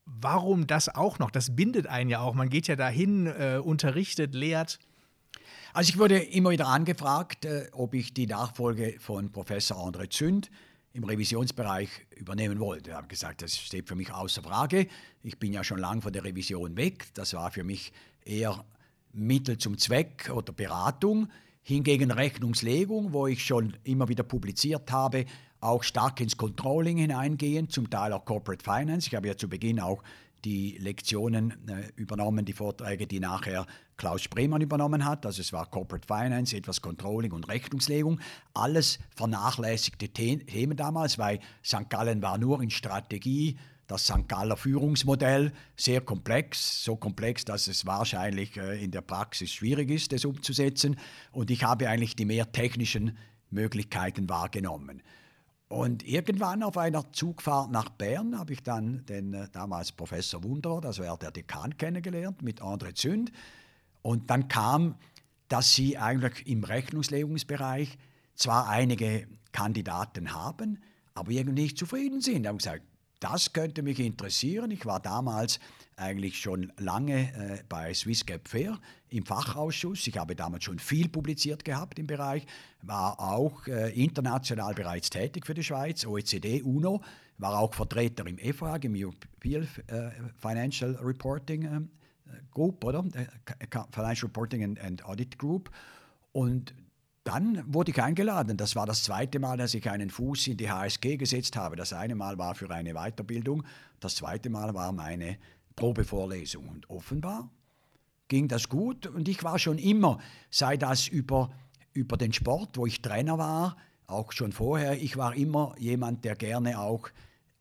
[0.06, 1.30] Warum das auch noch?
[1.30, 2.34] Das bindet einen ja auch.
[2.34, 4.78] Man geht ja dahin, äh, unterrichtet, lehrt.
[5.72, 10.50] Also ich wurde immer wieder angefragt, äh, ob ich die Nachfolge von Professor André Zünd
[10.94, 12.90] im Revisionsbereich übernehmen wollte.
[12.90, 14.86] Ich habe gesagt, das steht für mich außer Frage.
[15.22, 17.08] Ich bin ja schon lange von der Revision weg.
[17.14, 17.92] Das war für mich
[18.24, 18.64] eher
[19.12, 21.28] Mittel zum Zweck oder Beratung.
[21.62, 25.24] Hingegen Rechnungslegung, wo ich schon immer wieder publiziert habe,
[25.60, 29.08] auch stark ins Controlling hineingehen, zum Teil auch Corporate Finance.
[29.08, 30.02] Ich habe ja zu Beginn auch
[30.44, 35.26] die Lektionen äh, übernommen, die Vorträge, die nachher Klaus Spreemann übernommen hat.
[35.26, 38.20] Also es war Corporate Finance, etwas Controlling und Rechnungslegung.
[38.52, 41.88] Alles vernachlässigte The Themen damals, weil St.
[41.88, 44.28] Gallen war nur in Strategie, das St.
[44.28, 50.12] Galler Führungsmodell, sehr komplex, so komplex, dass es wahrscheinlich äh, in der Praxis schwierig ist,
[50.12, 50.96] das umzusetzen.
[51.32, 53.16] Und ich habe eigentlich die mehr technischen
[53.50, 55.02] Möglichkeiten wahrgenommen.
[55.68, 60.80] Und irgendwann auf einer Zugfahrt nach Bern habe ich dann den äh, damals Professor Wunderer,
[60.80, 63.32] das war der Dekan, kennengelernt mit André Zünd.
[64.04, 64.96] Und dann kam,
[65.48, 67.96] dass sie eigentlich im Rechnungslegungsbereich
[68.34, 70.82] zwar einige Kandidaten haben,
[71.14, 72.46] aber irgendwie nicht zufrieden sind.
[72.46, 72.82] Haben gesagt,
[73.20, 74.70] das könnte mich interessieren.
[74.72, 75.58] Ich war damals
[75.96, 80.06] eigentlich schon lange äh, bei Swissgap Fair im Fachausschuss.
[80.06, 82.44] Ich habe damals schon viel publiziert gehabt im Bereich,
[82.82, 87.00] war auch äh, international bereits tätig für die Schweiz, OECD, UNO,
[87.38, 91.80] war auch Vertreter im EFRAG, im European äh, Financial Reporting äh,
[92.52, 93.04] Group, oder?
[93.14, 93.26] Äh,
[93.90, 95.70] Financial Reporting and, and Audit Group.
[96.32, 96.74] Und
[97.24, 98.56] dann wurde ich eingeladen.
[98.56, 101.74] Das war das zweite Mal, dass ich einen Fuß in die HSG gesetzt habe.
[101.74, 103.64] Das eine Mal war für eine Weiterbildung,
[104.00, 105.38] das zweite Mal war meine
[105.74, 106.68] Probevorlesung.
[106.68, 107.50] Und offenbar
[108.28, 110.18] ging das gut und ich war schon immer,
[110.50, 111.50] sei das über,
[111.92, 116.36] über den Sport, wo ich Trainer war, auch schon vorher, ich war immer jemand, der
[116.36, 117.08] gerne auch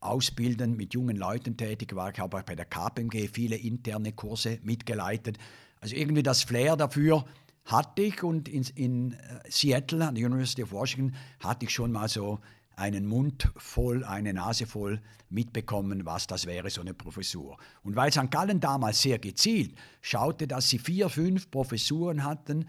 [0.04, 2.10] ausbilden, mit jungen Leuten tätig war.
[2.10, 5.38] Ich habe auch bei der KPMG viele interne Kurse mitgeleitet.
[5.80, 7.24] Also irgendwie das Flair dafür,
[7.64, 9.16] hatte ich und in, in äh,
[9.48, 12.40] Seattle an der University of Washington hatte ich schon mal so
[12.76, 17.56] einen Mund voll, eine Nase voll mitbekommen, was das wäre, so eine Professur.
[17.82, 18.30] Und weil St.
[18.30, 22.66] Gallen damals sehr gezielt schaute, dass sie vier, fünf Professuren hatten,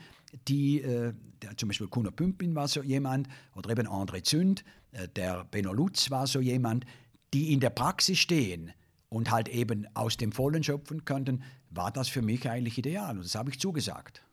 [0.47, 1.13] die, äh,
[1.57, 6.27] zum Beispiel Kuno Pümpin war so jemand, oder eben André Zünd, äh, der Lutz war
[6.27, 6.85] so jemand,
[7.35, 8.71] die in der Praxis stehen
[9.09, 13.17] und halt eben aus dem Vollen schöpfen könnten, war das für mich eigentlich ideal.
[13.17, 14.23] Und das habe ich zugesagt.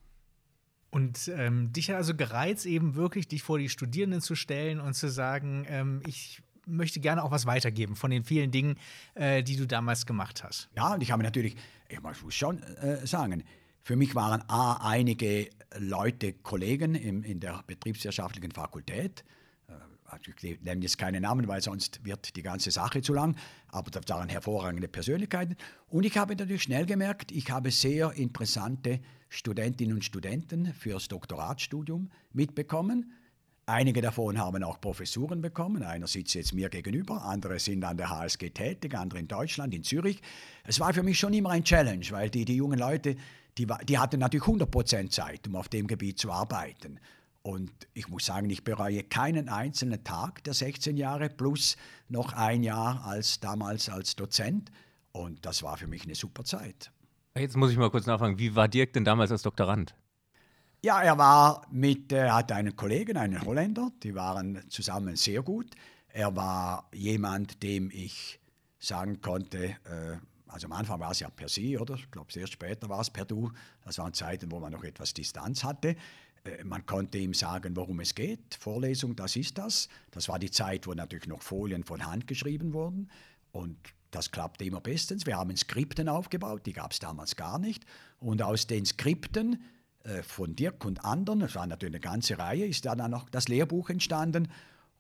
[0.91, 4.95] Und ähm, dich hat also gereizt, eben wirklich dich vor die Studierenden zu stellen und
[4.95, 8.77] zu sagen, ähm, ich möchte gerne auch was weitergeben von den vielen Dingen,
[9.15, 10.69] äh, die du damals gemacht hast.
[10.77, 11.57] Ja, und ich habe natürlich,
[11.89, 13.43] ich muss schon äh, sagen,
[13.83, 19.25] für mich waren A, einige Leute Kollegen im, in der betriebswirtschaftlichen Fakultät,
[20.21, 23.37] ich nenne jetzt keine Namen, weil sonst wird die ganze Sache zu lang,
[23.69, 25.57] aber das waren hervorragende Persönlichkeiten.
[25.89, 32.11] Und ich habe natürlich schnell gemerkt, ich habe sehr interessante Studentinnen und Studenten fürs Doktoratsstudium
[32.33, 33.13] mitbekommen.
[33.65, 35.85] Einige davon haben auch Professuren bekommen.
[35.85, 39.85] Einer sitzt jetzt mir gegenüber, andere sind an der HSG tätig, andere in Deutschland, in
[39.85, 40.21] Zürich.
[40.65, 43.17] Es war für mich schon immer ein Challenge, weil die, die jungen Leute,
[43.57, 46.99] die, die hatten natürlich 100% Zeit, um auf dem Gebiet zu arbeiten.
[47.43, 51.77] Und ich muss sagen, ich bereue keinen einzelnen Tag der 16 Jahre plus
[52.09, 54.71] noch ein Jahr als damals als Dozent.
[55.11, 56.93] Und das war für mich eine super Zeit.
[57.35, 59.95] Jetzt muss ich mal kurz nachfragen, wie war Dirk denn damals als Doktorand?
[60.85, 65.71] Ja, er war mit, er hatte einen Kollegen, einen Holländer, die waren zusammen sehr gut.
[66.09, 68.41] Er war jemand, dem ich
[68.79, 70.17] sagen konnte, äh,
[70.53, 71.95] also am Anfang war es ja per Sie, oder?
[71.95, 73.51] Ich glaube, sehr später war es per Du.
[73.85, 75.97] Das waren Zeiten, wo man noch etwas Distanz hatte.
[76.45, 78.55] Äh, man konnte ihm sagen, worum es geht.
[78.59, 79.89] Vorlesung, das ist das.
[80.11, 83.11] Das war die Zeit, wo natürlich noch Folien von Hand geschrieben wurden.
[83.53, 83.77] Und
[84.11, 85.27] das klappte immer bestens.
[85.27, 87.85] Wir haben Skripten aufgebaut, die gab es damals gar nicht.
[88.19, 89.63] Und aus den Skripten
[90.05, 93.49] äh, von Dirk und anderen, das war natürlich eine ganze Reihe, ist dann noch das
[93.49, 94.49] Lehrbuch entstanden.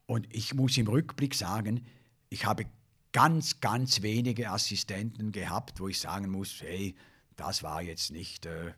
[0.07, 1.86] Und ich muss im Rückblick sagen,
[2.28, 2.66] ich habe
[3.12, 6.95] ganz, ganz wenige Assistenten gehabt, wo ich sagen muss, hey,
[7.36, 8.72] das war jetzt nicht äh,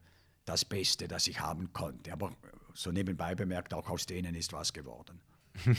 [0.44, 2.12] das Beste, das ich haben konnte.
[2.12, 2.36] Aber
[2.74, 5.20] so nebenbei bemerkt, auch aus denen ist was geworden.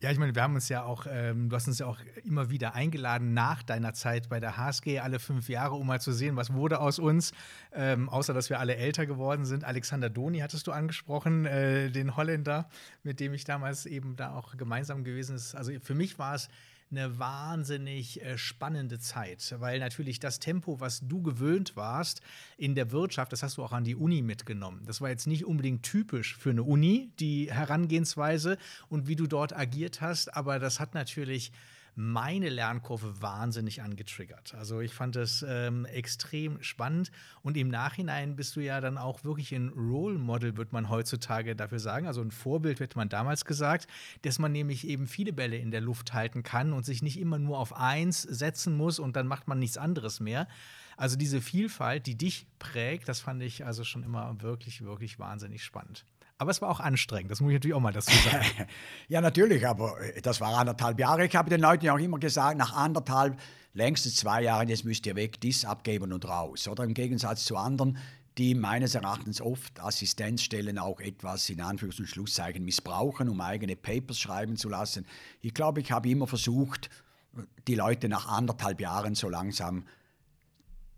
[0.00, 2.50] Ja, ich meine, wir haben uns ja auch, ähm, du hast uns ja auch immer
[2.50, 6.36] wieder eingeladen nach deiner Zeit bei der HSG, alle fünf Jahre, um mal zu sehen,
[6.36, 7.32] was wurde aus uns,
[7.72, 9.64] ähm, außer dass wir alle älter geworden sind.
[9.64, 12.68] Alexander Doni hattest du angesprochen, äh, den Holländer,
[13.02, 15.54] mit dem ich damals eben da auch gemeinsam gewesen ist.
[15.54, 16.48] Also für mich war es
[16.96, 22.20] eine wahnsinnig äh, spannende Zeit, weil natürlich das Tempo, was du gewöhnt warst
[22.56, 24.82] in der Wirtschaft, das hast du auch an die Uni mitgenommen.
[24.86, 29.56] Das war jetzt nicht unbedingt typisch für eine Uni, die Herangehensweise und wie du dort
[29.56, 31.52] agiert hast, aber das hat natürlich
[31.96, 34.54] meine Lernkurve wahnsinnig angetriggert.
[34.54, 37.10] Also ich fand es ähm, extrem spannend
[37.42, 41.54] und im Nachhinein bist du ja dann auch wirklich ein Role Model, wird man heutzutage
[41.54, 43.86] dafür sagen, also ein Vorbild wird man damals gesagt,
[44.22, 47.38] dass man nämlich eben viele Bälle in der Luft halten kann und sich nicht immer
[47.38, 50.48] nur auf eins setzen muss und dann macht man nichts anderes mehr.
[50.96, 55.64] Also diese Vielfalt, die dich prägt, das fand ich also schon immer wirklich, wirklich wahnsinnig
[55.64, 56.04] spannend.
[56.38, 58.44] Aber es war auch anstrengend, das muss ich natürlich auch mal dazu sagen.
[59.08, 61.24] ja, natürlich, aber äh, das war anderthalb Jahre.
[61.26, 63.38] Ich habe den Leuten ja auch immer gesagt, nach anderthalb,
[63.72, 66.66] längstens zwei Jahren, jetzt müsst ihr weg, dies abgeben und raus.
[66.66, 67.98] Oder im Gegensatz zu anderen,
[68.36, 74.18] die meines Erachtens oft Assistenzstellen auch etwas in Anführungs- und Schlusszeichen missbrauchen, um eigene Papers
[74.18, 75.06] schreiben zu lassen.
[75.40, 76.90] Ich glaube, ich habe immer versucht,
[77.68, 79.84] die Leute nach anderthalb Jahren so langsam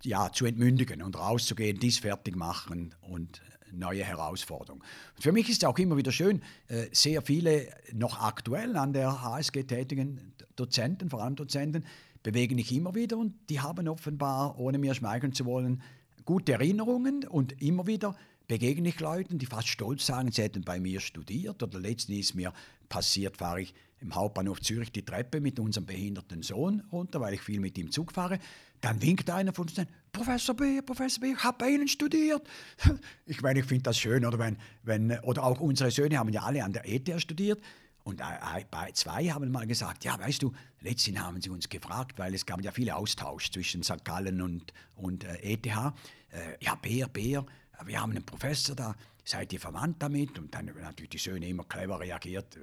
[0.02, 3.42] ja, zu entmündigen und rauszugehen, dies fertig machen und
[3.78, 4.82] neue Herausforderung.
[5.18, 9.22] Für mich ist es auch immer wieder schön, äh, sehr viele noch aktuell an der
[9.22, 11.84] HSG tätigen Dozenten, vor allem Dozenten,
[12.22, 15.82] bewegen mich immer wieder und die haben offenbar, ohne mir schmeicheln zu wollen,
[16.24, 18.16] gute Erinnerungen und immer wieder
[18.48, 21.62] begegne ich Leuten, die fast stolz sagen, sie hätten bei mir studiert.
[21.62, 22.52] Oder letztens ist mir
[22.88, 27.40] passiert, fahre ich im Hauptbahnhof Zürich die Treppe mit unserem behinderten Sohn runter, weil ich
[27.40, 28.38] viel mit ihm Zug fahre.
[28.80, 29.80] Dann winkt einer von uns,
[30.12, 32.42] Professor B, Professor B, ich habe bei Ihnen studiert.
[33.26, 36.42] Ich meine, ich finde das schön, oder, wenn, wenn, oder auch unsere Söhne haben ja
[36.42, 37.60] alle an der ETH studiert.
[38.04, 38.22] Und
[38.94, 42.62] zwei haben mal gesagt, ja, weißt du, letztens haben sie uns gefragt, weil es gab
[42.62, 44.04] ja viele Austausch zwischen St.
[44.04, 45.66] Gallen und, und äh, ETH.
[45.66, 45.92] Äh,
[46.60, 47.44] ja, Bär, Bär,
[47.84, 48.94] wir haben einen Professor da,
[49.26, 50.38] seid ihr verwandt damit?
[50.38, 52.58] Und dann natürlich die Söhne immer clever reagiert,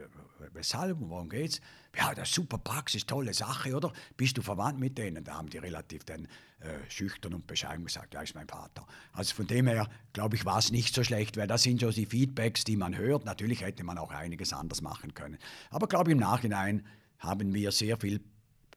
[0.54, 1.62] weshalb und worum geht's?
[1.96, 3.92] Ja, das ist super Praxis, tolle Sache, oder?
[4.16, 5.24] Bist du verwandt mit denen?
[5.24, 6.26] Da haben die relativ dann
[6.62, 8.88] äh, schüchtern und bescheiden gesagt, ja, ist mein Vater.
[9.12, 11.92] Also von dem her, glaube ich, war es nicht so schlecht, weil das sind so
[11.92, 13.26] die Feedbacks, die man hört.
[13.26, 15.38] Natürlich hätte man auch einiges anders machen können.
[15.70, 16.86] Aber glaube im Nachhinein
[17.20, 18.22] haben wir sehr viel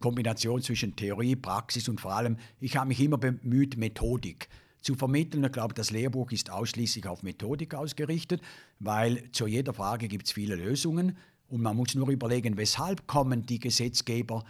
[0.01, 4.49] Kombination zwischen Theorie, Praxis und vor allem, ich habe mich immer bemüht, Methodik
[4.87, 5.45] zu vermitteln.
[5.45, 8.41] Ich glaube, das Lehrbuch ist ausschließlich auf Methodik ausgerichtet,
[8.78, 11.16] weil zu jeder Frage gibt es viele Lösungen
[11.49, 14.45] und man muss nur überlegen, weshalb kommen die Gesetzgeber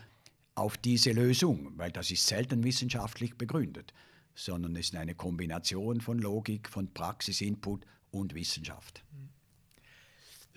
[0.55, 3.95] auf diese Lösung, weil das ist selten wissenschaftlich begründet,
[4.35, 9.05] sondern es ist eine Kombination von Logik, von Praxisinput und Wissenschaft.
[9.13, 9.36] Mhm.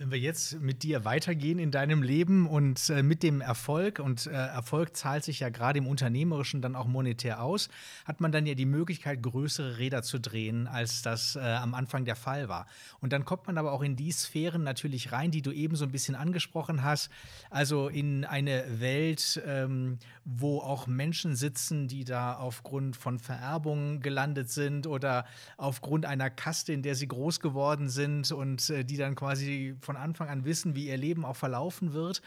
[0.00, 4.26] Wenn wir jetzt mit dir weitergehen in deinem Leben und äh, mit dem Erfolg, und
[4.26, 7.68] äh, Erfolg zahlt sich ja gerade im Unternehmerischen dann auch monetär aus,
[8.06, 12.06] hat man dann ja die Möglichkeit, größere Räder zu drehen, als das äh, am Anfang
[12.06, 12.64] der Fall war.
[13.00, 15.84] Und dann kommt man aber auch in die Sphären natürlich rein, die du eben so
[15.84, 17.10] ein bisschen angesprochen hast.
[17.50, 24.48] Also in eine Welt, ähm, wo auch Menschen sitzen, die da aufgrund von Vererbungen gelandet
[24.48, 25.26] sind oder
[25.58, 29.89] aufgrund einer Kaste, in der sie groß geworden sind und äh, die dann quasi von
[29.96, 32.22] Anfang an wissen, wie ihr Leben auch verlaufen wird.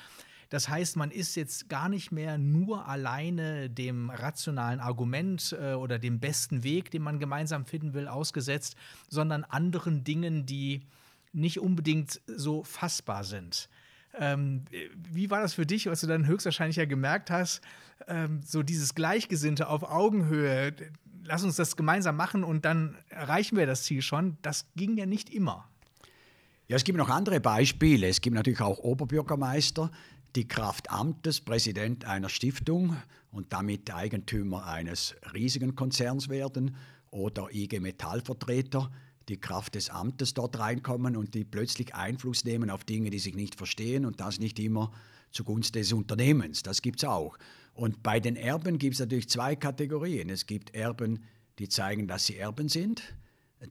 [0.49, 5.97] Das heißt, man ist jetzt gar nicht mehr nur alleine dem rationalen Argument äh, oder
[5.97, 8.75] dem besten Weg, den man gemeinsam finden will, ausgesetzt,
[9.09, 10.81] sondern anderen Dingen, die
[11.31, 13.67] nicht unbedingt so fassbar sind.
[14.15, 14.65] Ähm,
[15.11, 17.61] wie war das für dich, was du dann höchstwahrscheinlich ja gemerkt hast,
[18.07, 20.75] ähm, so dieses Gleichgesinnte auf Augenhöhe,
[21.23, 25.07] lass uns das gemeinsam machen und dann erreichen wir das Ziel schon, das ging ja
[25.07, 25.67] nicht immer.
[26.67, 28.07] Ja, es gibt noch andere Beispiele.
[28.07, 29.91] Es gibt natürlich auch Oberbürgermeister,
[30.35, 32.95] die Kraft Amtes Präsident einer Stiftung
[33.31, 36.77] und damit Eigentümer eines riesigen Konzerns werden
[37.11, 38.89] oder IG Metall-Vertreter,
[39.27, 43.35] die Kraft des Amtes dort reinkommen und die plötzlich Einfluss nehmen auf Dinge, die sich
[43.35, 44.91] nicht verstehen und das nicht immer
[45.31, 46.63] zugunsten des Unternehmens.
[46.63, 47.37] Das gibt es auch.
[47.73, 50.29] Und bei den Erben gibt es natürlich zwei Kategorien.
[50.29, 51.25] Es gibt Erben,
[51.59, 53.03] die zeigen, dass sie Erben sind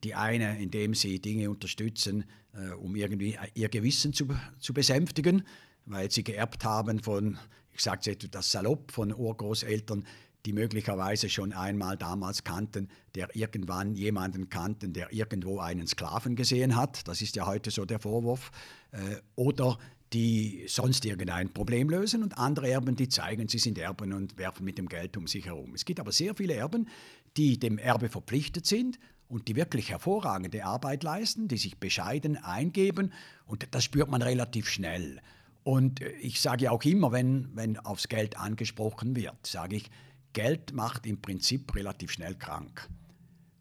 [0.03, 2.25] die eine, indem sie Dinge unterstützen,
[2.55, 4.29] äh, um irgendwie ihr Gewissen zu,
[4.59, 5.47] zu besänftigen,
[5.87, 7.39] weil sie geerbt haben von,
[7.73, 10.05] ich sage jetzt das salopp, von Urgroßeltern,
[10.45, 16.75] die möglicherweise schon einmal damals kannten, der irgendwann jemanden kannten, der irgendwo einen Sklaven gesehen
[16.75, 17.07] hat.
[17.07, 18.51] Das ist ja heute so der Vorwurf.
[18.91, 19.79] Äh, oder
[20.13, 24.65] die sonst irgendein Problem lösen und andere Erben, die zeigen, sie sind Erben und werfen
[24.65, 25.75] mit dem Geld um sich herum.
[25.75, 26.89] Es gibt aber sehr viele Erben,
[27.37, 28.99] die dem Erbe verpflichtet sind
[29.33, 33.15] und die wirklich hervorragende Arbeit leisten, die sich bescheiden eingeben
[33.47, 35.23] und das spürt man relativ schnell.
[35.65, 39.91] Und ich sage ja auch immer, wenn, wenn aufs Geld angesprochen wird, sage ich,
[40.35, 42.91] Geld macht im Prinzip relativ schnell krank.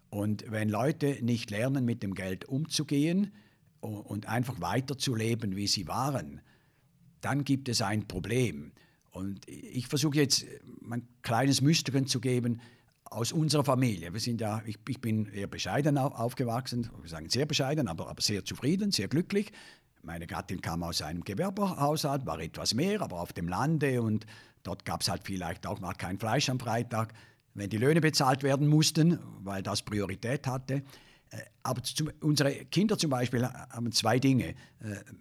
[0.10, 3.32] Und wenn Leute nicht lernen, mit dem Geld umzugehen
[3.80, 6.42] und einfach weiterzuleben, wie sie waren,
[7.22, 8.74] dann gibt es ein Problem.
[9.12, 10.46] Und ich versuche jetzt
[10.90, 12.60] ein kleines Mysterin zu geben
[13.12, 14.14] aus unserer Familie.
[14.14, 18.22] Wir sind ja, ich, ich bin eher bescheiden aufgewachsen, wir sagen sehr bescheiden, aber, aber
[18.22, 19.52] sehr zufrieden, sehr glücklich.
[20.02, 24.26] Meine Gattin kam aus einem Gewerbehaushalt, war etwas mehr, aber auf dem Lande und
[24.64, 27.14] dort gab es halt vielleicht auch mal kein Fleisch am Freitag,
[27.54, 30.76] wenn die Löhne bezahlt werden mussten, weil das Priorität hatte.
[31.32, 34.56] Äh, aber zu, unsere Kinder zum Beispiel haben zwei Dinge äh,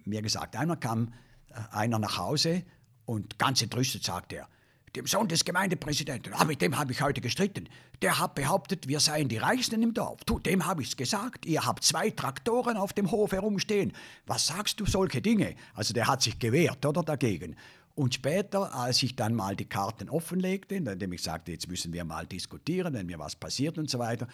[0.05, 0.55] mir gesagt.
[0.55, 1.13] Einmal kam
[1.49, 2.63] äh, einer nach Hause
[3.05, 4.49] und ganz entrüstet sagte er,
[4.95, 7.69] dem Sohn des Gemeindepräsidenten, ah, mit dem habe ich heute gestritten,
[8.01, 10.23] der hat behauptet, wir seien die Reichsten im Dorf.
[10.25, 13.93] Du, dem habe ich's gesagt, ihr habt zwei Traktoren auf dem Hof herumstehen.
[14.25, 15.55] Was sagst du solche Dinge?
[15.73, 17.55] Also der hat sich gewehrt, oder dagegen.
[17.95, 22.03] Und später, als ich dann mal die Karten offenlegte, indem ich sagte, jetzt müssen wir
[22.03, 24.27] mal diskutieren, wenn mir was passiert und so weiter,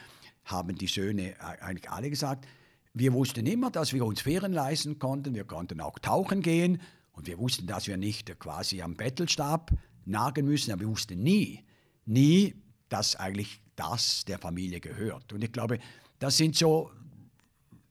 [0.45, 2.47] haben die Söhne eigentlich alle gesagt,
[2.93, 6.81] wir wussten immer, dass wir uns Ferien leisten konnten, wir konnten auch tauchen gehen
[7.11, 9.71] und wir wussten, dass wir nicht quasi am Bettelstab
[10.07, 11.63] nagen müssen, aber wir wussten nie,
[12.05, 12.55] nie,
[12.89, 15.33] dass eigentlich das der Familie gehört.
[15.33, 15.79] Und ich glaube,
[16.19, 16.91] das sind so,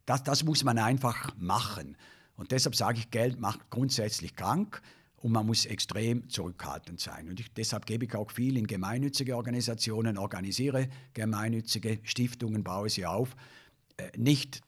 [0.05, 1.97] das, das muss man einfach machen.
[2.37, 4.83] Und deshalb sage ich, Geld macht grundsätzlich krank
[5.17, 7.29] und man muss extrem zurückhaltend sein.
[7.29, 13.07] Und ich, deshalb gebe ich auch viel in gemeinnützige Organisationen, organisiere gemeinnützige Stiftungen, baue sie
[13.07, 13.35] auf.
[13.97, 14.63] Äh, nicht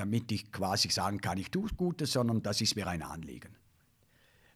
[0.00, 3.54] damit ich quasi sagen kann, ich tue Gutes, sondern das ist mir ein Anliegen.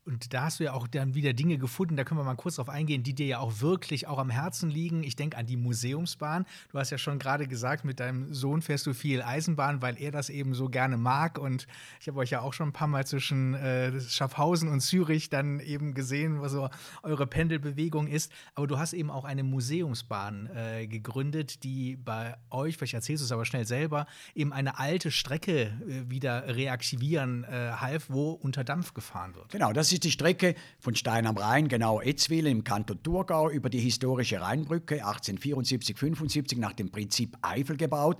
[0.07, 2.57] Und da hast du ja auch dann wieder Dinge gefunden, da können wir mal kurz
[2.57, 5.03] drauf eingehen, die dir ja auch wirklich auch am Herzen liegen.
[5.03, 6.45] Ich denke an die Museumsbahn.
[6.71, 10.11] Du hast ja schon gerade gesagt, mit deinem Sohn fährst du viel Eisenbahn, weil er
[10.11, 11.39] das eben so gerne mag.
[11.39, 11.67] Und
[12.01, 15.59] ich habe euch ja auch schon ein paar Mal zwischen äh, Schaffhausen und Zürich dann
[15.61, 16.69] eben gesehen, was so
[17.03, 18.31] eure Pendelbewegung ist.
[18.55, 23.25] Aber du hast eben auch eine Museumsbahn äh, gegründet, die bei euch, vielleicht erzählst du
[23.25, 28.65] es aber schnell selber, eben eine alte Strecke äh, wieder reaktivieren äh, half, wo unter
[28.65, 29.51] Dampf gefahren wird.
[29.51, 33.71] Genau, das ist die Strecke von Stein am Rhein, genau Etzwil im Kanton Thurgau, über
[33.71, 38.19] die historische Rheinbrücke 1874-75 nach dem Prinzip Eifel gebaut.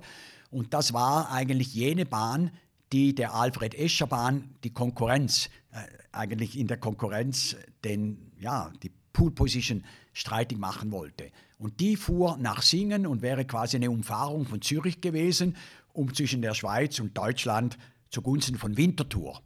[0.49, 2.51] Und das war eigentlich jene Bahn,
[2.93, 5.79] die der Alfred Escher Bahn die Konkurrenz, äh,
[6.11, 11.29] eigentlich in der Konkurrenz den, ja, die Pool Position streitig machen wollte.
[11.57, 15.57] Und die fuhr nach Singen und wäre quasi eine Umfahrung von Zürich gewesen,
[15.93, 17.77] um zwischen der Schweiz und Deutschland
[18.09, 19.41] zugunsten von Winterthur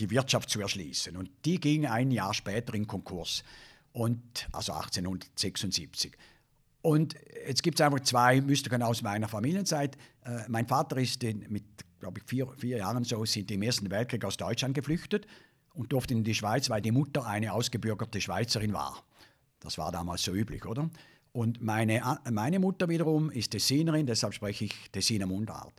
[0.00, 1.16] die Wirtschaft zu erschließen.
[1.16, 3.42] Und die ging ein Jahr später in Konkurs,
[3.92, 6.16] und, also 1876.
[6.82, 9.96] Und jetzt gibt es einfach zwei Mystiker aus meiner Familienzeit.
[10.24, 11.64] Äh, mein Vater ist in, mit,
[11.98, 15.26] glaube ich, vier, vier Jahren so, sind im Ersten Weltkrieg aus Deutschland geflüchtet
[15.74, 19.02] und durfte in die Schweiz, weil die Mutter eine ausgebürgerte Schweizerin war.
[19.60, 20.88] Das war damals so üblich, oder?
[21.32, 25.74] Und meine, meine Mutter wiederum ist Tessinerin, deshalb spreche ich Tessiner Mundart.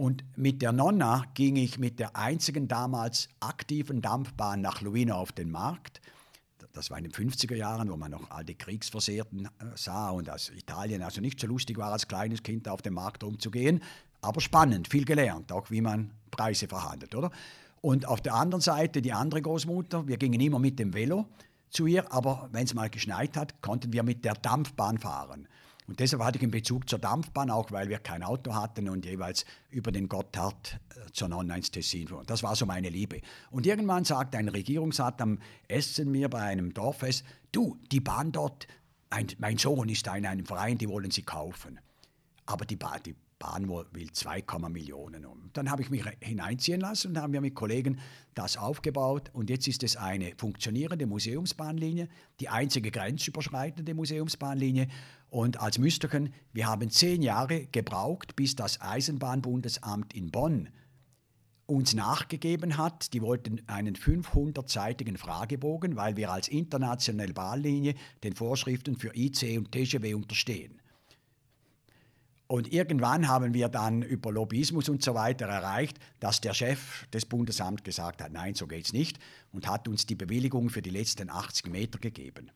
[0.00, 5.30] Und mit der Nonna ging ich mit der einzigen damals aktiven Dampfbahn nach Luino auf
[5.30, 6.00] den Markt.
[6.72, 10.30] Das war in den 50er Jahren, wo man noch all die Kriegsversehrten äh, sah und
[10.30, 13.82] als Italien also nicht so lustig war, als kleines Kind auf dem Markt rumzugehen.
[14.22, 17.30] Aber spannend, viel gelernt, auch wie man Preise verhandelt, oder?
[17.82, 21.26] Und auf der anderen Seite die andere Großmutter, wir gingen immer mit dem Velo
[21.68, 25.46] zu ihr, aber wenn es mal geschneit hat, konnten wir mit der Dampfbahn fahren.
[25.90, 29.04] Und deshalb hatte ich einen Bezug zur Dampfbahn, auch weil wir kein Auto hatten und
[29.04, 32.24] jeweils über den Gotthard äh, zur Nonna ins Tessin fuhren.
[32.26, 33.20] Das war so meine Liebe.
[33.50, 38.68] Und irgendwann sagte ein Regierungsrat am Essen mir bei einem Dorffest, du, die Bahn dort,
[39.10, 41.80] mein, mein Sohn ist da in einem Verein, die wollen sie kaufen.
[42.46, 45.24] Aber die, Bahn, die Bahn will 2, Millionen.
[45.24, 47.98] Und dann habe ich mich hineinziehen lassen und haben wir mit Kollegen
[48.34, 49.30] das aufgebaut.
[49.32, 54.86] Und jetzt ist es eine funktionierende Museumsbahnlinie, die einzige grenzüberschreitende Museumsbahnlinie.
[55.30, 60.68] Und als Müsterchen, wir haben zehn Jahre gebraucht, bis das Eisenbahnbundesamt in Bonn
[61.66, 63.12] uns nachgegeben hat.
[63.14, 69.70] Die wollten einen 500-seitigen Fragebogen, weil wir als internationale Bahnlinie den Vorschriften für IC und
[69.70, 70.80] TGW unterstehen.
[72.48, 77.24] Und irgendwann haben wir dann über Lobbyismus und so weiter erreicht, dass der Chef des
[77.24, 79.20] Bundesamts gesagt hat, nein, so geht es nicht
[79.52, 82.50] und hat uns die Bewilligung für die letzten 80 Meter gegeben.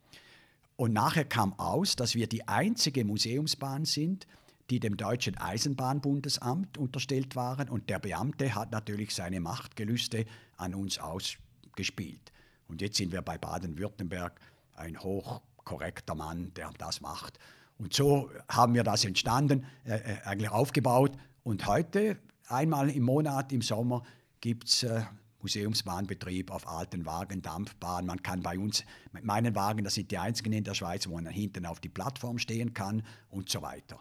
[0.77, 4.27] Und nachher kam aus, dass wir die einzige Museumsbahn sind,
[4.71, 10.25] die dem Deutschen Eisenbahnbundesamt unterstellt waren und der Beamte hat natürlich seine Machtgelüste
[10.57, 12.33] an uns ausgespielt.
[12.67, 14.41] Und jetzt sind wir bei Baden-Württemberg
[14.75, 17.39] ein hochkorrekter Mann, der das macht.
[17.79, 21.13] Und so haben wir das entstanden, äh, äh eigentlich aufgebaut.
[21.43, 22.19] Und heute,
[22.49, 24.03] einmal im Monat im Sommer,
[24.41, 25.03] gibt es äh,
[25.45, 28.07] Museumsbahnbetrieb auf alten Wagen, Dampfbahn.
[28.07, 31.15] Man kann bei uns mit meinen Wagen, das sind die einzigen in der Schweiz, wo
[31.15, 34.01] man hinten auf die Plattform stehen kann und so weiter.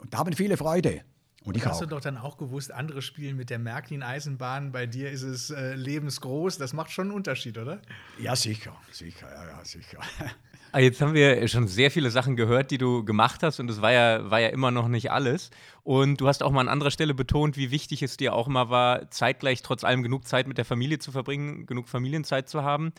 [0.00, 1.04] Und da haben viele Freude.
[1.42, 1.80] Und ich hast auch.
[1.80, 5.74] du doch dann auch gewusst, andere spielen mit der Märklin-Eisenbahn, bei dir ist es äh,
[5.74, 6.56] lebensgroß.
[6.56, 7.82] Das macht schon einen Unterschied, oder?
[8.18, 10.00] Ja, sicher, sicher, ja, ja, sicher.
[10.76, 13.80] Ah, jetzt haben wir schon sehr viele Sachen gehört, die du gemacht hast und es
[13.80, 15.50] war ja, war ja immer noch nicht alles.
[15.84, 18.70] Und du hast auch mal an anderer Stelle betont, wie wichtig es dir auch immer
[18.70, 22.92] war, zeitgleich trotz allem genug Zeit mit der Familie zu verbringen, genug Familienzeit zu haben.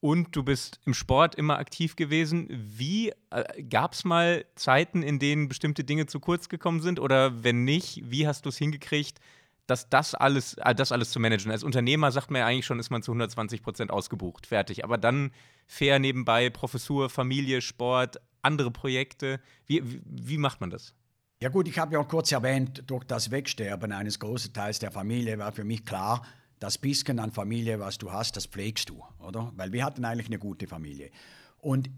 [0.00, 2.46] Und du bist im Sport immer aktiv gewesen.
[2.50, 7.00] Wie äh, gab es mal Zeiten, in denen bestimmte Dinge zu kurz gekommen sind?
[7.00, 9.18] Oder wenn nicht, wie hast du es hingekriegt,
[9.66, 11.50] dass das alles, äh, das alles zu managen.
[11.50, 14.84] Als Unternehmer sagt man ja eigentlich schon, ist man zu 120 Prozent ausgebucht, fertig.
[14.84, 15.30] Aber dann
[15.66, 19.40] fair nebenbei, Professur, Familie, Sport, andere Projekte.
[19.66, 20.94] Wie, wie, macht man das?
[21.40, 24.90] Ja gut, ich habe ja auch kurz erwähnt, durch das Wegsterben eines großen Teils der
[24.90, 26.24] Familie war für mich klar,
[26.60, 29.52] das bisschen an Familie, was du hast, das pflegst du, oder?
[29.56, 31.10] Weil wir hatten eigentlich eine gute Familie.
[31.58, 31.90] Und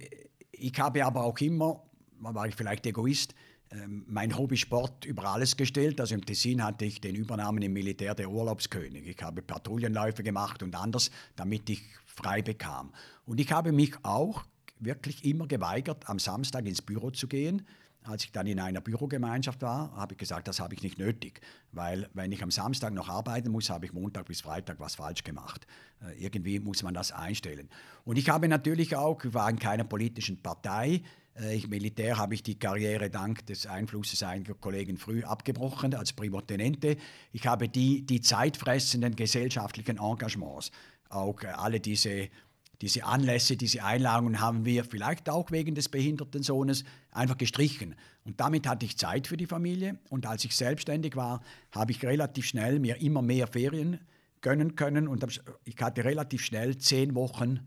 [0.50, 1.82] ich habe aber auch immer,
[2.18, 3.34] war ich vielleicht Egoist,
[3.70, 6.00] ähm, mein Hobby Sport über alles gestellt.
[6.00, 9.06] Also im Tessin hatte ich den Übernamen im Militär der Urlaubskönig.
[9.06, 11.82] Ich habe Patrouillenläufe gemacht und anders, damit ich
[12.16, 12.92] frei bekam.
[13.24, 14.44] Und ich habe mich auch
[14.80, 17.66] wirklich immer geweigert, am Samstag ins Büro zu gehen.
[18.02, 21.40] Als ich dann in einer Bürogemeinschaft war, habe ich gesagt, das habe ich nicht nötig,
[21.72, 25.24] weil wenn ich am Samstag noch arbeiten muss, habe ich Montag bis Freitag was falsch
[25.24, 25.66] gemacht.
[26.00, 27.68] Äh, irgendwie muss man das einstellen.
[28.04, 31.02] Und ich habe natürlich auch, ich war in keiner politischen Partei,
[31.40, 36.12] äh, ich, Militär habe ich die Karriere dank des Einflusses einiger Kollegen früh abgebrochen als
[36.12, 36.96] Primotenente.
[37.32, 40.70] Ich habe die, die zeitfressenden gesellschaftlichen Engagements,
[41.08, 42.28] auch äh, alle diese,
[42.80, 47.94] diese Anlässe, diese Einladungen haben wir vielleicht auch wegen des behinderten Sohnes einfach gestrichen.
[48.24, 49.98] Und damit hatte ich Zeit für die Familie.
[50.10, 51.40] Und als ich selbstständig war,
[51.72, 54.00] habe ich relativ schnell mir immer mehr Ferien
[54.40, 55.08] gönnen können.
[55.08, 57.60] Und ich hatte relativ schnell zehn Wochen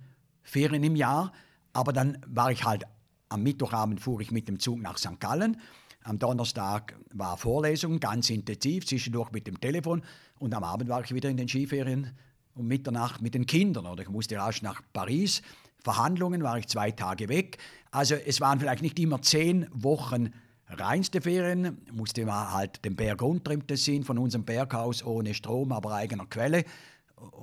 [0.43, 1.33] Ferien im Jahr.
[1.73, 2.85] Aber dann war ich halt
[3.29, 5.19] am Mittwochabend fuhr ich mit dem Zug nach St.
[5.19, 5.57] Gallen.
[6.03, 10.01] Am Donnerstag war Vorlesung, ganz intensiv, zwischendurch mit dem Telefon.
[10.39, 12.17] Und am Abend war ich wieder in den Skiferien
[12.55, 13.85] um Mitternacht mit den Kindern.
[13.85, 15.41] Oder ich musste rasch nach Paris.
[15.83, 17.57] Verhandlungen war ich zwei Tage weg.
[17.91, 20.33] Also es waren vielleicht nicht immer zehn Wochen
[20.67, 21.77] reinste Ferien.
[21.91, 26.25] Musste mal halt den Berg runter im Tessin von unserem Berghaus ohne Strom, aber eigener
[26.25, 26.65] Quelle.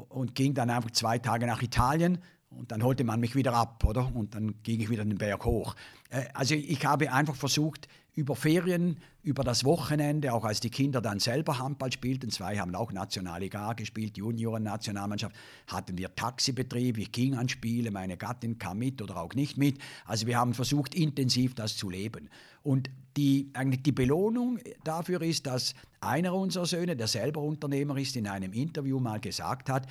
[0.08, 2.18] Und ging dann einfach zwei Tage nach Italien
[2.50, 4.10] und dann holte man mich wieder ab, oder?
[4.14, 5.74] Und dann ging ich wieder den Berg hoch.
[6.10, 11.02] Äh, also ich habe einfach versucht, über Ferien, über das Wochenende, auch als die Kinder
[11.02, 15.36] dann selber Handball spielten, zwei haben auch Nationalliga gespielt, Junioren-Nationalmannschaft,
[15.66, 19.78] hatten wir Taxibetrieb, ich ging an Spiele, meine Gattin kam mit oder auch nicht mit.
[20.06, 22.30] Also wir haben versucht, intensiv das zu leben.
[22.62, 22.88] Und
[23.18, 28.26] die, eigentlich die Belohnung dafür ist, dass einer unserer Söhne, der selber Unternehmer ist, in
[28.26, 29.86] einem Interview mal gesagt hat,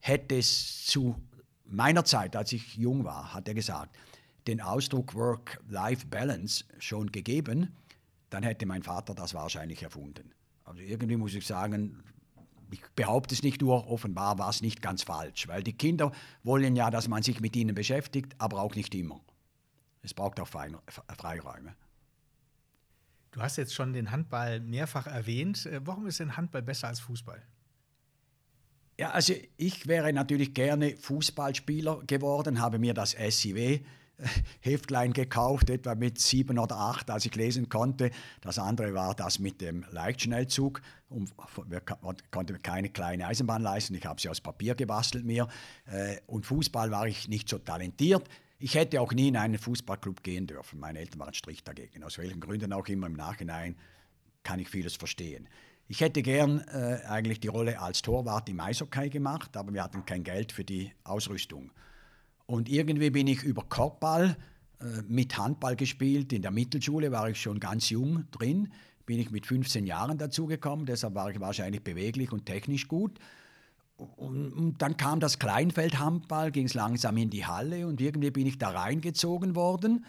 [0.00, 1.14] hätte es zu
[1.64, 3.94] meiner Zeit, als ich jung war, hat er gesagt,
[4.48, 7.76] den Ausdruck Work-Life-Balance schon gegeben,
[8.30, 10.32] dann hätte mein Vater das wahrscheinlich erfunden.
[10.64, 12.02] Also irgendwie muss ich sagen,
[12.70, 16.76] ich behaupte es nicht nur, offenbar war es nicht ganz falsch, weil die Kinder wollen
[16.76, 19.20] ja, dass man sich mit ihnen beschäftigt, aber auch nicht immer.
[20.02, 21.74] Es braucht auch Freiräume.
[23.30, 25.66] Du hast jetzt schon den Handball mehrfach erwähnt.
[25.66, 27.42] Äh, warum ist denn Handball besser als Fußball?
[28.98, 33.80] Ja, also ich wäre natürlich gerne Fußballspieler geworden, habe mir das SIW
[34.60, 38.10] Heftlein gekauft, etwa mit sieben oder acht, als ich lesen konnte.
[38.40, 40.80] Das andere war das mit dem Leichtschnellzug.
[41.66, 41.80] Wir
[42.30, 43.94] konnten keine kleine Eisenbahn leisten.
[43.94, 45.48] Ich habe sie aus Papier gebastelt mir.
[45.86, 48.28] Äh, und Fußball war ich nicht so talentiert.
[48.58, 50.80] Ich hätte auch nie in einen Fußballclub gehen dürfen.
[50.80, 52.02] Meine Eltern waren strikt dagegen.
[52.02, 53.76] Aus welchen Gründen auch immer im Nachhinein
[54.42, 55.48] kann ich vieles verstehen.
[55.86, 60.04] Ich hätte gern äh, eigentlich die Rolle als Torwart im Eishockey gemacht, aber wir hatten
[60.04, 61.70] kein Geld für die Ausrüstung.
[62.50, 64.34] Und irgendwie bin ich über Korbball
[64.80, 66.32] äh, mit Handball gespielt.
[66.32, 68.72] In der Mittelschule war ich schon ganz jung drin,
[69.04, 73.18] bin ich mit 15 Jahren dazugekommen, deshalb war ich wahrscheinlich beweglich und technisch gut.
[74.16, 78.46] Und, und dann kam das Kleinfeldhandball, ging es langsam in die Halle und irgendwie bin
[78.46, 80.06] ich da reingezogen worden.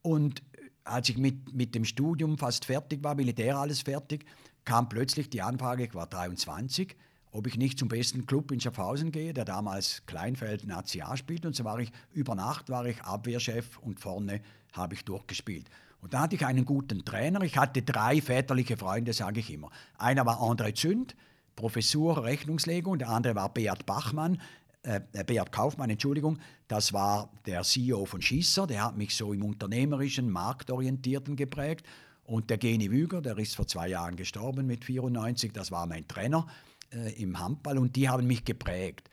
[0.00, 0.42] Und
[0.84, 4.24] als ich mit, mit dem Studium fast fertig war, Militär alles fertig,
[4.64, 6.96] kam plötzlich die Anfrage, ich war 23,
[7.36, 11.44] ob ich nicht zum besten Club in Schaffhausen gehe, der damals Kleinfeld Nazi A spielt.
[11.44, 14.40] Und so war ich über Nacht war ich Abwehrchef und vorne
[14.72, 15.68] habe ich durchgespielt.
[16.00, 17.42] Und da hatte ich einen guten Trainer.
[17.42, 19.70] Ich hatte drei väterliche Freunde, sage ich immer.
[19.98, 21.14] Einer war André Zünd,
[21.56, 24.40] Professur Rechnungslegung, der andere war Beat Bachmann,
[24.82, 29.42] äh, Beat Kaufmann, Entschuldigung, das war der CEO von Schisser, der hat mich so im
[29.44, 31.86] unternehmerischen, marktorientierten geprägt.
[32.24, 36.08] Und der Geni Wüger, der ist vor zwei Jahren gestorben mit 94, das war mein
[36.08, 36.46] Trainer
[36.92, 39.10] äh, im Handball und die haben mich geprägt.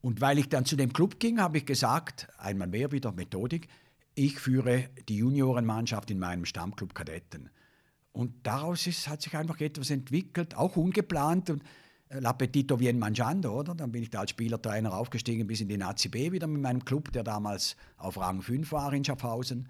[0.00, 3.68] Und weil ich dann zu dem Club ging, habe ich gesagt, einmal mehr wieder Methodik,
[4.14, 7.50] ich führe die Juniorenmannschaft in meinem Stammclub Kadetten.
[8.12, 11.50] Und daraus ist, hat sich einfach etwas entwickelt, auch ungeplant.
[11.50, 11.62] Und
[12.08, 13.74] äh, L'appetito vien mangiando, oder?
[13.74, 16.84] Dann bin ich da als Spielertrainer aufgestiegen bis in die Nazi B wieder mit meinem
[16.84, 19.68] Club, der damals auf Rang 5 war in Schaffhausen.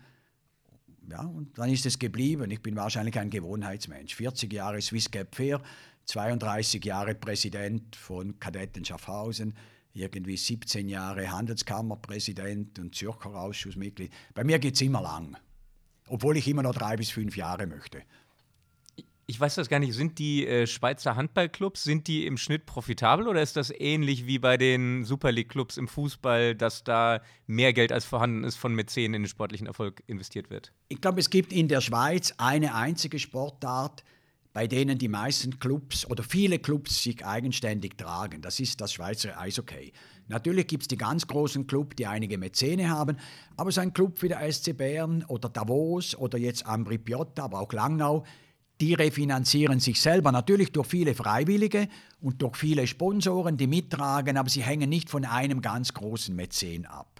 [1.10, 2.50] Ja, und dann ist es geblieben.
[2.50, 4.14] Ich bin wahrscheinlich ein Gewohnheitsmensch.
[4.14, 5.60] 40 Jahre Swiss Cap Fair,
[6.08, 9.54] 32 Jahre Präsident von Kadetten Schaffhausen,
[9.92, 14.10] irgendwie 17 Jahre Handelskammerpräsident und Zürcher Ausschussmitglied.
[14.34, 15.36] Bei mir geht es immer lang,
[16.08, 18.02] obwohl ich immer noch drei bis fünf Jahre möchte.
[19.30, 19.92] Ich weiß das gar nicht.
[19.92, 24.38] Sind die äh, Schweizer Handballclubs, sind die im Schnitt profitabel oder ist das ähnlich wie
[24.38, 29.04] bei den Super League-Clubs im Fußball, dass da mehr Geld als vorhanden ist von Mäzen
[29.04, 30.72] in den sportlichen Erfolg investiert wird?
[30.88, 34.02] Ich glaube, es gibt in der Schweiz eine einzige Sportart,
[34.52, 38.42] bei denen die meisten Clubs oder viele Clubs sich eigenständig tragen.
[38.42, 39.92] Das ist das Schweizer Eishockey.
[40.28, 43.16] Natürlich gibt es die ganz großen Clubs, die einige Mäzene haben,
[43.56, 47.60] aber so ein Club wie der SC Bern oder Davos oder jetzt Ambri Piotta, aber
[47.60, 48.24] auch Langnau,
[48.80, 51.88] die refinanzieren sich selber natürlich durch viele Freiwillige
[52.20, 56.86] und durch viele Sponsoren, die mittragen, aber sie hängen nicht von einem ganz großen Mäzen
[56.86, 57.18] ab.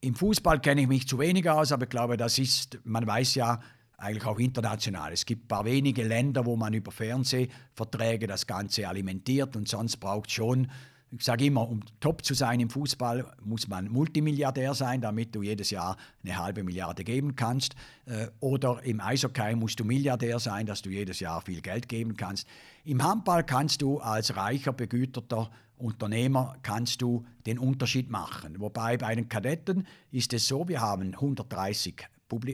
[0.00, 3.34] Im Fußball kenne ich mich zu wenig aus, aber ich glaube, das ist, man weiß
[3.34, 3.60] ja
[3.98, 5.12] eigentlich auch international.
[5.12, 9.98] Es gibt ein paar wenige Länder, wo man über Fernsehverträge das Ganze alimentiert und sonst
[9.98, 10.68] braucht schon
[11.10, 15.42] ich sage immer, um top zu sein im Fußball, muss man Multimilliardär sein, damit du
[15.42, 17.74] jedes Jahr eine halbe Milliarde geben kannst.
[18.04, 22.16] Äh, oder im Eishockey musst du Milliardär sein, dass du jedes Jahr viel Geld geben
[22.16, 22.46] kannst.
[22.84, 28.60] Im Handball kannst du als reicher, begüterter Unternehmer kannst du den Unterschied machen.
[28.60, 32.06] Wobei bei den Kadetten ist es so, wir haben 130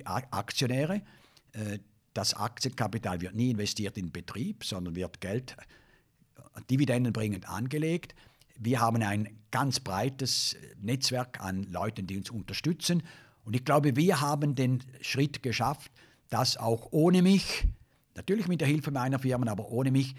[0.04, 1.02] Aktionäre.
[1.54, 1.78] Äh,
[2.12, 5.56] das Aktienkapital wird nie investiert in Betrieb, sondern wird Geld
[6.70, 8.14] dividendenbringend angelegt.
[8.56, 13.02] Wir haben ein ganz breites Netzwerk an Leuten, die uns unterstützen.
[13.44, 15.90] Und ich glaube, wir haben den Schritt geschafft,
[16.30, 17.66] dass auch ohne mich,
[18.14, 20.14] natürlich mit der Hilfe meiner Firmen, aber ohne mich,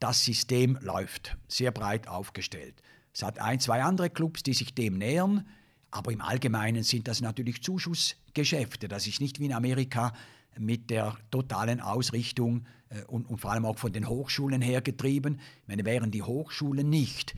[0.00, 2.74] das System läuft, sehr breit aufgestellt.
[3.12, 5.46] Es hat ein, zwei andere Clubs, die sich dem nähern,
[5.90, 8.88] aber im Allgemeinen sind das natürlich Zuschussgeschäfte.
[8.88, 10.12] Das ist nicht wie in Amerika
[10.58, 15.40] mit der totalen Ausrichtung äh, und, und vor allem auch von den Hochschulen her getrieben.
[15.62, 17.34] Ich meine, wären die Hochschulen nicht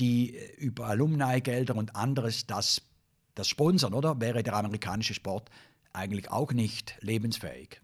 [0.00, 2.82] die äh, über Alumni-Gelder und anderes das,
[3.34, 4.20] das sponsern, oder?
[4.20, 5.50] Wäre der amerikanische Sport
[5.92, 7.80] eigentlich auch nicht lebensfähig.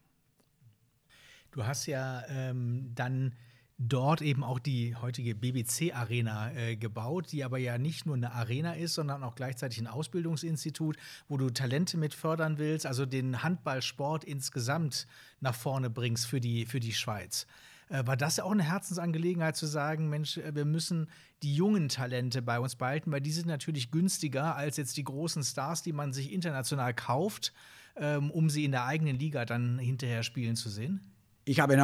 [1.50, 3.34] Du hast ja ähm, dann
[3.78, 8.74] dort eben auch die heutige BBC-Arena äh, gebaut, die aber ja nicht nur eine Arena
[8.74, 10.96] ist, sondern auch gleichzeitig ein Ausbildungsinstitut,
[11.28, 15.06] wo du Talente mit fördern willst, also den Handballsport insgesamt
[15.40, 17.46] nach vorne bringst für die, für die Schweiz.
[17.88, 21.08] Äh, war das ja auch eine Herzensangelegenheit zu sagen, Mensch, äh, wir müssen
[21.42, 25.42] die jungen Talente bei uns behalten, weil die sind natürlich günstiger als jetzt die großen
[25.42, 27.52] Stars, die man sich international kauft,
[27.96, 31.00] ähm, um sie in der eigenen Liga dann hinterher spielen zu sehen?
[31.44, 31.74] Ich habe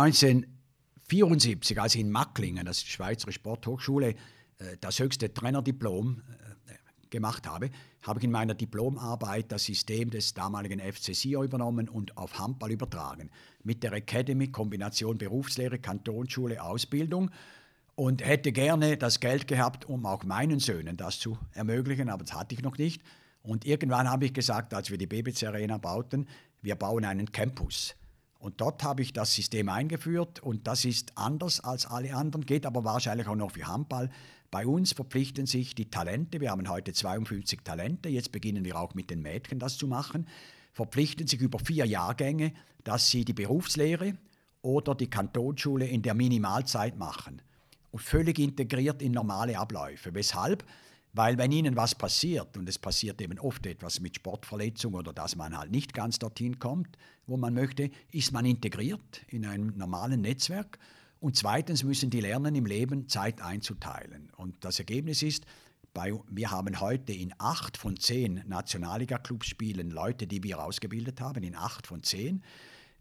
[1.13, 4.15] 1974, als ich in Macklingen, das ist die Schweizer Sporthochschule, äh,
[4.81, 6.23] das höchste Trainerdiplom
[7.13, 7.71] gemacht habe,
[8.03, 12.73] habe ich in meiner Diplomarbeit das System des damaligen FC Sion übernommen und auf Handball
[12.73, 13.31] übertragen.
[13.63, 17.31] Mit der Academy Kombination Berufslehre, Kantonsschule, Ausbildung
[17.95, 22.35] und hätte gerne das Geld gehabt, um auch meinen Söhnen das zu ermöglichen, aber das
[22.35, 23.03] hatte ich noch nicht.
[23.43, 26.27] Und irgendwann habe ich gesagt, als wir die BBC Arena bauten,
[26.63, 27.95] wir bauen einen Campus.
[28.43, 32.67] Und dort habe ich das System eingeführt und das ist anders als alle anderen, geht
[32.67, 34.11] aber wahrscheinlich auch noch für Handball.
[34.51, 38.95] Bei uns verpflichten sich die Talente, wir haben heute 52 Talente, jetzt beginnen wir auch
[38.95, 40.27] mit den Mädchen das zu machen,
[40.73, 44.15] verpflichten sich über vier Jahrgänge, dass sie die Berufslehre
[44.61, 47.43] oder die Kantonsschule in der Minimalzeit machen
[47.93, 50.17] und völlig integriert in normale Abläufe.
[50.17, 50.65] Weshalb?
[51.15, 55.37] Weil wenn ihnen was passiert, und es passiert eben oft etwas mit Sportverletzung oder dass
[55.37, 56.97] man halt nicht ganz dorthin kommt,
[57.27, 60.79] wo man möchte, ist man integriert in einem normalen Netzwerk
[61.21, 64.33] und zweitens müssen die lernen, im Leben Zeit einzuteilen.
[64.37, 65.45] Und das Ergebnis ist,
[65.95, 71.45] bei, wir haben heute in acht von zehn Nationalliga-Clubs spielen Leute, die wir ausgebildet haben,
[71.45, 72.43] in acht von zehn.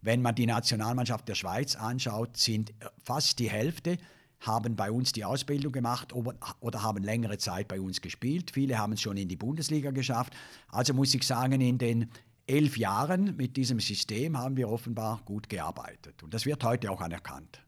[0.01, 3.97] Wenn man die Nationalmannschaft der Schweiz anschaut, sind fast die Hälfte
[4.41, 8.51] haben bei uns die Ausbildung gemacht oder, haben längere Zeit bei uns gespielt.
[8.51, 10.33] Viele haben es schon in die Bundesliga geschafft.
[10.69, 12.09] Also muss ich sagen, in den
[12.47, 16.23] elf Jahren mit diesem System haben wir offenbar gut gearbeitet.
[16.23, 17.63] Und das wird heute auch anerkannt.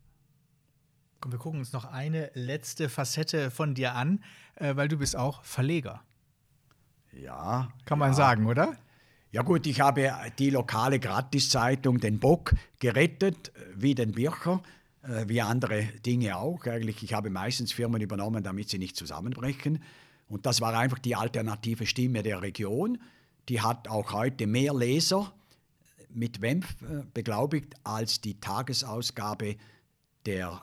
[1.22, 4.24] Komm, wir gucken uns noch eine letzte Facette von dir an,
[4.56, 6.02] äh, weil du bist auch Verleger.
[7.14, 7.72] Ja.
[7.86, 8.16] Kann man ja.
[8.16, 8.76] sagen, oder?
[9.32, 14.62] Ja gut, ich habe die lokale Gratiszeitung Den Bock gerettet, wie den Bircher,
[15.04, 16.66] äh, wie andere Dinge auch.
[16.66, 19.84] Eigentlich, ich habe meistens Firmen übernommen, damit sie nicht zusammenbrechen.
[20.28, 23.00] Und das war einfach die alternative Stimme der Region.
[23.50, 25.34] Die hat auch heute mehr Leser
[26.10, 29.56] mit WEMF äh, beglaubigt als die Tagesausgabe
[30.26, 30.62] der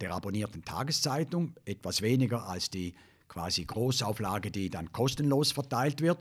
[0.00, 2.94] der abonnierten Tageszeitung, etwas weniger als die
[3.28, 6.18] quasi Großauflage, die dann kostenlos verteilt wird.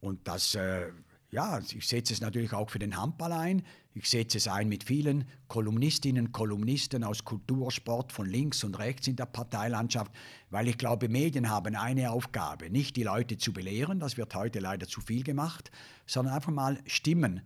[0.00, 0.90] Und das, äh,
[1.30, 3.62] ja, ich setze es natürlich auch für den Handball ein.
[3.94, 9.08] Ich setze es ein mit vielen Kolumnistinnen, Kolumnisten aus Kultur, Sport von links und rechts
[9.08, 10.12] in der Parteilandschaft,
[10.50, 14.60] weil ich glaube, Medien haben eine Aufgabe, nicht die Leute zu belehren, das wird heute
[14.60, 15.70] leider zu viel gemacht,
[16.06, 17.40] sondern einfach mal Stimmen,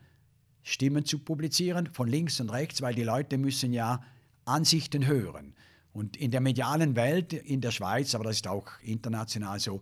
[0.62, 4.03] Stimmen zu publizieren von links und rechts, weil die Leute müssen ja
[4.45, 5.55] Ansichten hören.
[5.93, 9.81] Und in der medialen Welt in der Schweiz, aber das ist auch international so,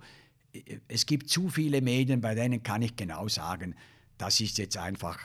[0.88, 3.74] es gibt zu viele Medien, bei denen kann ich genau sagen,
[4.16, 5.18] das ist jetzt einfach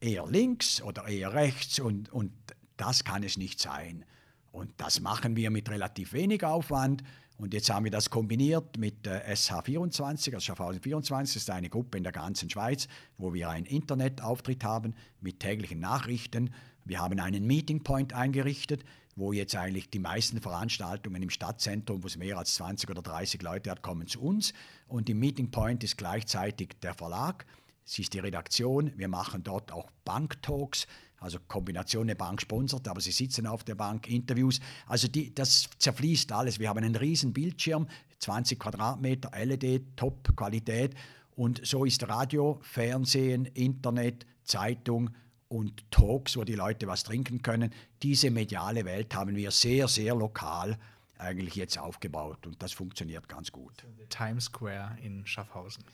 [0.00, 2.32] eher links oder eher rechts und, und
[2.76, 4.04] das kann es nicht sein.
[4.52, 7.02] Und das machen wir mit relativ wenig Aufwand.
[7.36, 11.70] Und jetzt haben wir das kombiniert mit äh, SH24, also Schaffhausen 24, das ist eine
[11.70, 16.50] Gruppe in der ganzen Schweiz, wo wir einen Internetauftritt haben mit täglichen Nachrichten
[16.88, 18.82] wir haben einen Meeting Point eingerichtet,
[19.18, 23.42] wo jetzt eigentlich die meisten Veranstaltungen im Stadtzentrum, wo es mehr als 20 oder 30
[23.42, 24.52] Leute hat, kommen zu uns.
[24.86, 27.44] Und im Meeting Point ist gleichzeitig der Verlag,
[27.84, 28.92] es ist die Redaktion.
[28.96, 30.86] Wir machen dort auch Banktalks,
[31.18, 34.60] also Kombination der Bank sponsert, aber sie sitzen auf der Bank, Interviews.
[34.86, 36.60] Also die, das zerfließt alles.
[36.60, 37.88] Wir haben einen riesen Bildschirm,
[38.20, 40.94] 20 Quadratmeter, LED, Top-Qualität.
[41.34, 45.10] Und so ist Radio, Fernsehen, Internet, Zeitung,
[45.48, 47.72] und Talks, wo die Leute was trinken können.
[48.02, 50.78] Diese mediale Welt haben wir sehr, sehr lokal
[51.18, 53.84] eigentlich jetzt aufgebaut und das funktioniert ganz gut.
[54.08, 55.84] Times Square in Schaffhausen.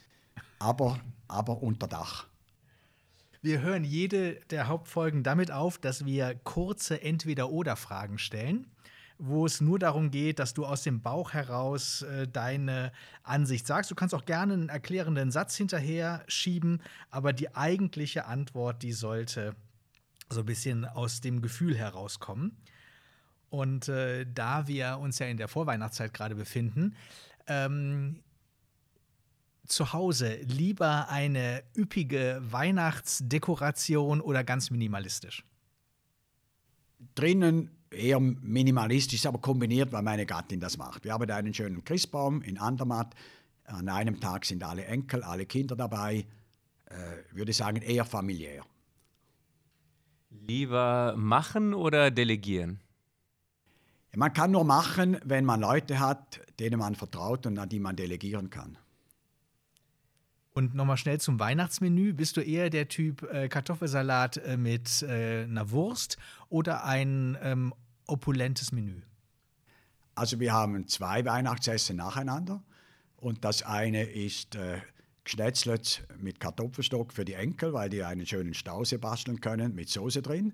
[0.58, 2.26] Aber, aber unter Dach.
[3.40, 8.66] Wir hören jede der Hauptfolgen damit auf, dass wir kurze Entweder-Oder-Fragen stellen
[9.18, 12.92] wo es nur darum geht, dass du aus dem Bauch heraus äh, deine
[13.22, 13.90] Ansicht sagst.
[13.90, 19.54] Du kannst auch gerne einen erklärenden Satz hinterher schieben, aber die eigentliche Antwort, die sollte
[20.30, 22.56] so ein bisschen aus dem Gefühl herauskommen.
[23.50, 26.96] Und äh, da wir uns ja in der Vorweihnachtszeit gerade befinden,
[27.46, 28.20] ähm,
[29.66, 35.44] zu Hause lieber eine üppige Weihnachtsdekoration oder ganz minimalistisch?
[37.14, 41.04] Drinnen eher minimalistisch, aber kombiniert, weil meine Gattin das macht.
[41.04, 43.14] Wir haben einen schönen Christbaum in Andermatt.
[43.64, 46.26] An einem Tag sind alle Enkel, alle Kinder dabei.
[46.86, 46.94] Äh,
[47.32, 48.64] würde sagen, eher familiär.
[50.30, 52.80] Lieber machen oder delegieren?
[54.16, 57.96] Man kann nur machen, wenn man Leute hat, denen man vertraut und an die man
[57.96, 58.78] delegieren kann.
[60.52, 62.12] Und nochmal schnell zum Weihnachtsmenü.
[62.12, 66.16] Bist du eher der Typ äh, Kartoffelsalat äh, mit äh, einer Wurst
[66.48, 67.74] oder ein ähm,
[68.06, 69.02] opulentes Menü?
[70.14, 72.62] Also wir haben zwei Weihnachtsessen nacheinander
[73.16, 74.80] und das eine ist äh,
[75.24, 80.22] Geschnetzlet mit Kartoffelstock für die Enkel, weil die einen schönen Stause basteln können mit Soße
[80.22, 80.52] drin.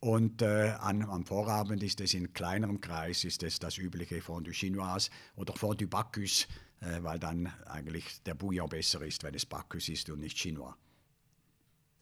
[0.00, 4.52] Und äh, an, am Vorabend ist es in kleinerem Kreis ist es das übliche Fondue
[4.52, 6.48] Chinoise oder Fondue Bacchus,
[6.80, 10.74] äh, weil dann eigentlich der Bouillon besser ist, wenn es Bacchus ist und nicht Chinois.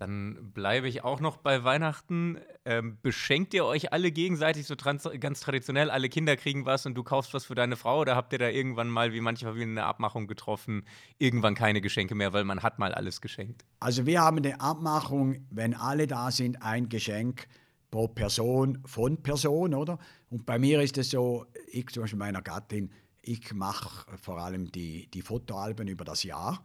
[0.00, 2.38] Dann bleibe ich auch noch bei Weihnachten.
[2.64, 5.90] Ähm, beschenkt ihr euch alle gegenseitig so ganz traditionell?
[5.90, 8.00] Alle Kinder kriegen was und du kaufst was für deine Frau?
[8.00, 10.86] Oder habt ihr da irgendwann mal, wie manche Familien, eine Abmachung getroffen,
[11.18, 13.66] irgendwann keine Geschenke mehr, weil man hat mal alles geschenkt?
[13.78, 17.46] Also wir haben eine Abmachung, wenn alle da sind, ein Geschenk
[17.90, 19.98] pro Person von Person, oder?
[20.30, 22.90] Und bei mir ist es so, ich zum Beispiel meiner Gattin,
[23.20, 26.64] ich mache vor allem die, die Fotoalben über das Jahr.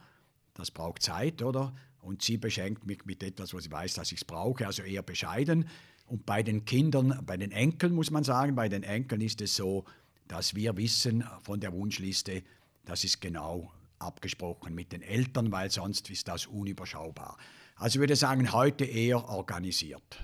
[0.53, 1.73] Das braucht Zeit, oder?
[2.05, 5.01] Und sie beschenkt mich mit etwas, wo sie weiß, dass ich es brauche, also eher
[5.01, 5.67] bescheiden.
[6.05, 9.55] Und bei den Kindern, bei den Enkeln muss man sagen, bei den Enkeln ist es
[9.55, 9.85] so,
[10.27, 12.43] dass wir wissen von der Wunschliste,
[12.85, 17.37] das ist genau abgesprochen mit den Eltern, weil sonst ist das unüberschaubar.
[17.75, 20.23] Also ich würde sagen, heute eher organisiert.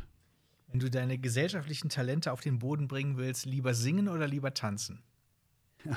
[0.68, 5.02] Wenn du deine gesellschaftlichen Talente auf den Boden bringen willst, lieber singen oder lieber tanzen?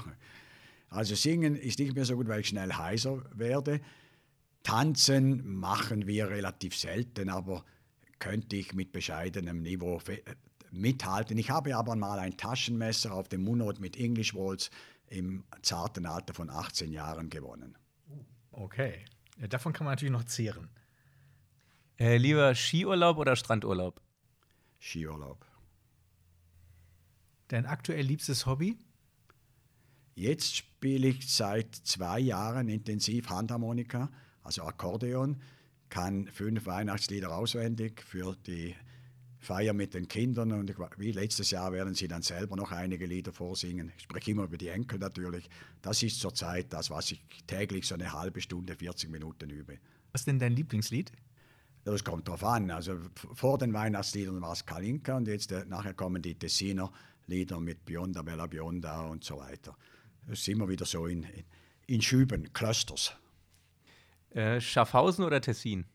[0.91, 3.81] Also singen ist nicht mehr so gut, weil ich schnell heiser werde.
[4.65, 7.65] Tanzen machen wir relativ selten, aber
[8.19, 10.01] könnte ich mit bescheidenem Niveau
[10.73, 11.39] mithalten.
[11.39, 14.71] Ich habe aber mal ein Taschenmesser auf dem Munot mit English Waltz
[15.09, 17.77] im zarten Alter von 18 Jahren gewonnen.
[18.51, 19.05] Okay,
[19.41, 20.71] ja, davon kann man natürlich noch zehren.
[21.99, 24.01] Äh, lieber Skiurlaub oder Strandurlaub?
[24.81, 25.45] Skiurlaub.
[27.49, 28.79] Dein aktuell liebstes Hobby?
[30.15, 34.11] Jetzt spiele ich seit zwei Jahren intensiv Handharmonika,
[34.45, 35.41] also Akkordeon,
[35.89, 38.75] kann fünf Weihnachtslieder auswendig für die
[39.39, 43.33] Feier mit den Kindern und wie letztes Jahr werden sie dann selber noch einige Lieder
[43.33, 43.93] vorsingen.
[43.97, 45.49] Ich spreche immer über die Enkel natürlich.
[45.83, 49.79] Das ist zurzeit das, was ich täglich so eine halbe Stunde, 40 Minuten übe.
[50.13, 51.13] Was ist denn dein Lieblingslied?
[51.85, 52.71] Das kommt drauf an.
[52.71, 52.99] Also
[53.35, 56.91] vor den Weihnachtsliedern war es Kalinka und jetzt äh, nachher kommen die Tessiner
[57.27, 59.77] Lieder mit Bionda, Bella Bionda und so weiter.
[60.27, 61.27] Das ist immer wieder so in,
[61.87, 63.15] in Schüben, Clusters.
[64.35, 65.87] Äh, Schaffhausen oder Tessin?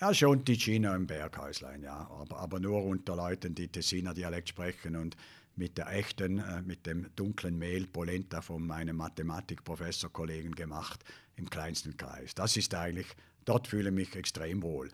[0.00, 2.08] Ja, schon Ticino im Berghäuslein, ja.
[2.10, 5.16] Aber, aber nur unter Leuten, die Tessiner Dialekt sprechen und
[5.56, 11.04] mit der echten, äh, mit dem dunklen Mehl Polenta von meinem Mathematikprofessor-Kollegen gemacht,
[11.36, 12.34] im kleinsten Kreis.
[12.34, 13.06] Das ist eigentlich,
[13.44, 14.90] dort fühle ich mich extrem wohl.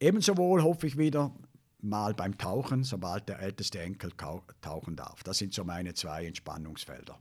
[0.00, 1.34] Ebenso wohl hoffe ich wieder
[1.80, 4.12] mal beim Tauchen, sobald der älteste Enkel
[4.60, 5.22] tauchen darf.
[5.22, 7.18] Das sind so meine zwei Entspannungsfelder.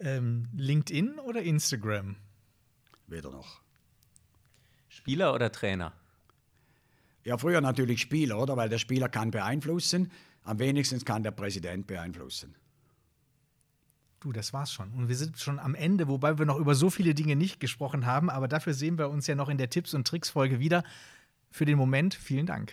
[0.00, 2.16] Ähm, LinkedIn oder Instagram?
[3.10, 3.60] Weder noch.
[4.88, 5.92] Spieler oder Trainer?
[7.24, 8.56] Ja, früher natürlich Spieler, oder?
[8.56, 10.10] Weil der Spieler kann beeinflussen.
[10.44, 12.54] Am wenigsten kann der Präsident beeinflussen.
[14.20, 14.92] Du, das war's schon.
[14.92, 18.06] Und wir sind schon am Ende, wobei wir noch über so viele Dinge nicht gesprochen
[18.06, 18.30] haben.
[18.30, 20.84] Aber dafür sehen wir uns ja noch in der Tipps- und Tricks-Folge wieder.
[21.50, 22.72] Für den Moment vielen Dank.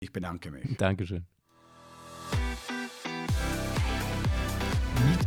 [0.00, 0.76] Ich bedanke mich.
[0.78, 1.26] Dankeschön.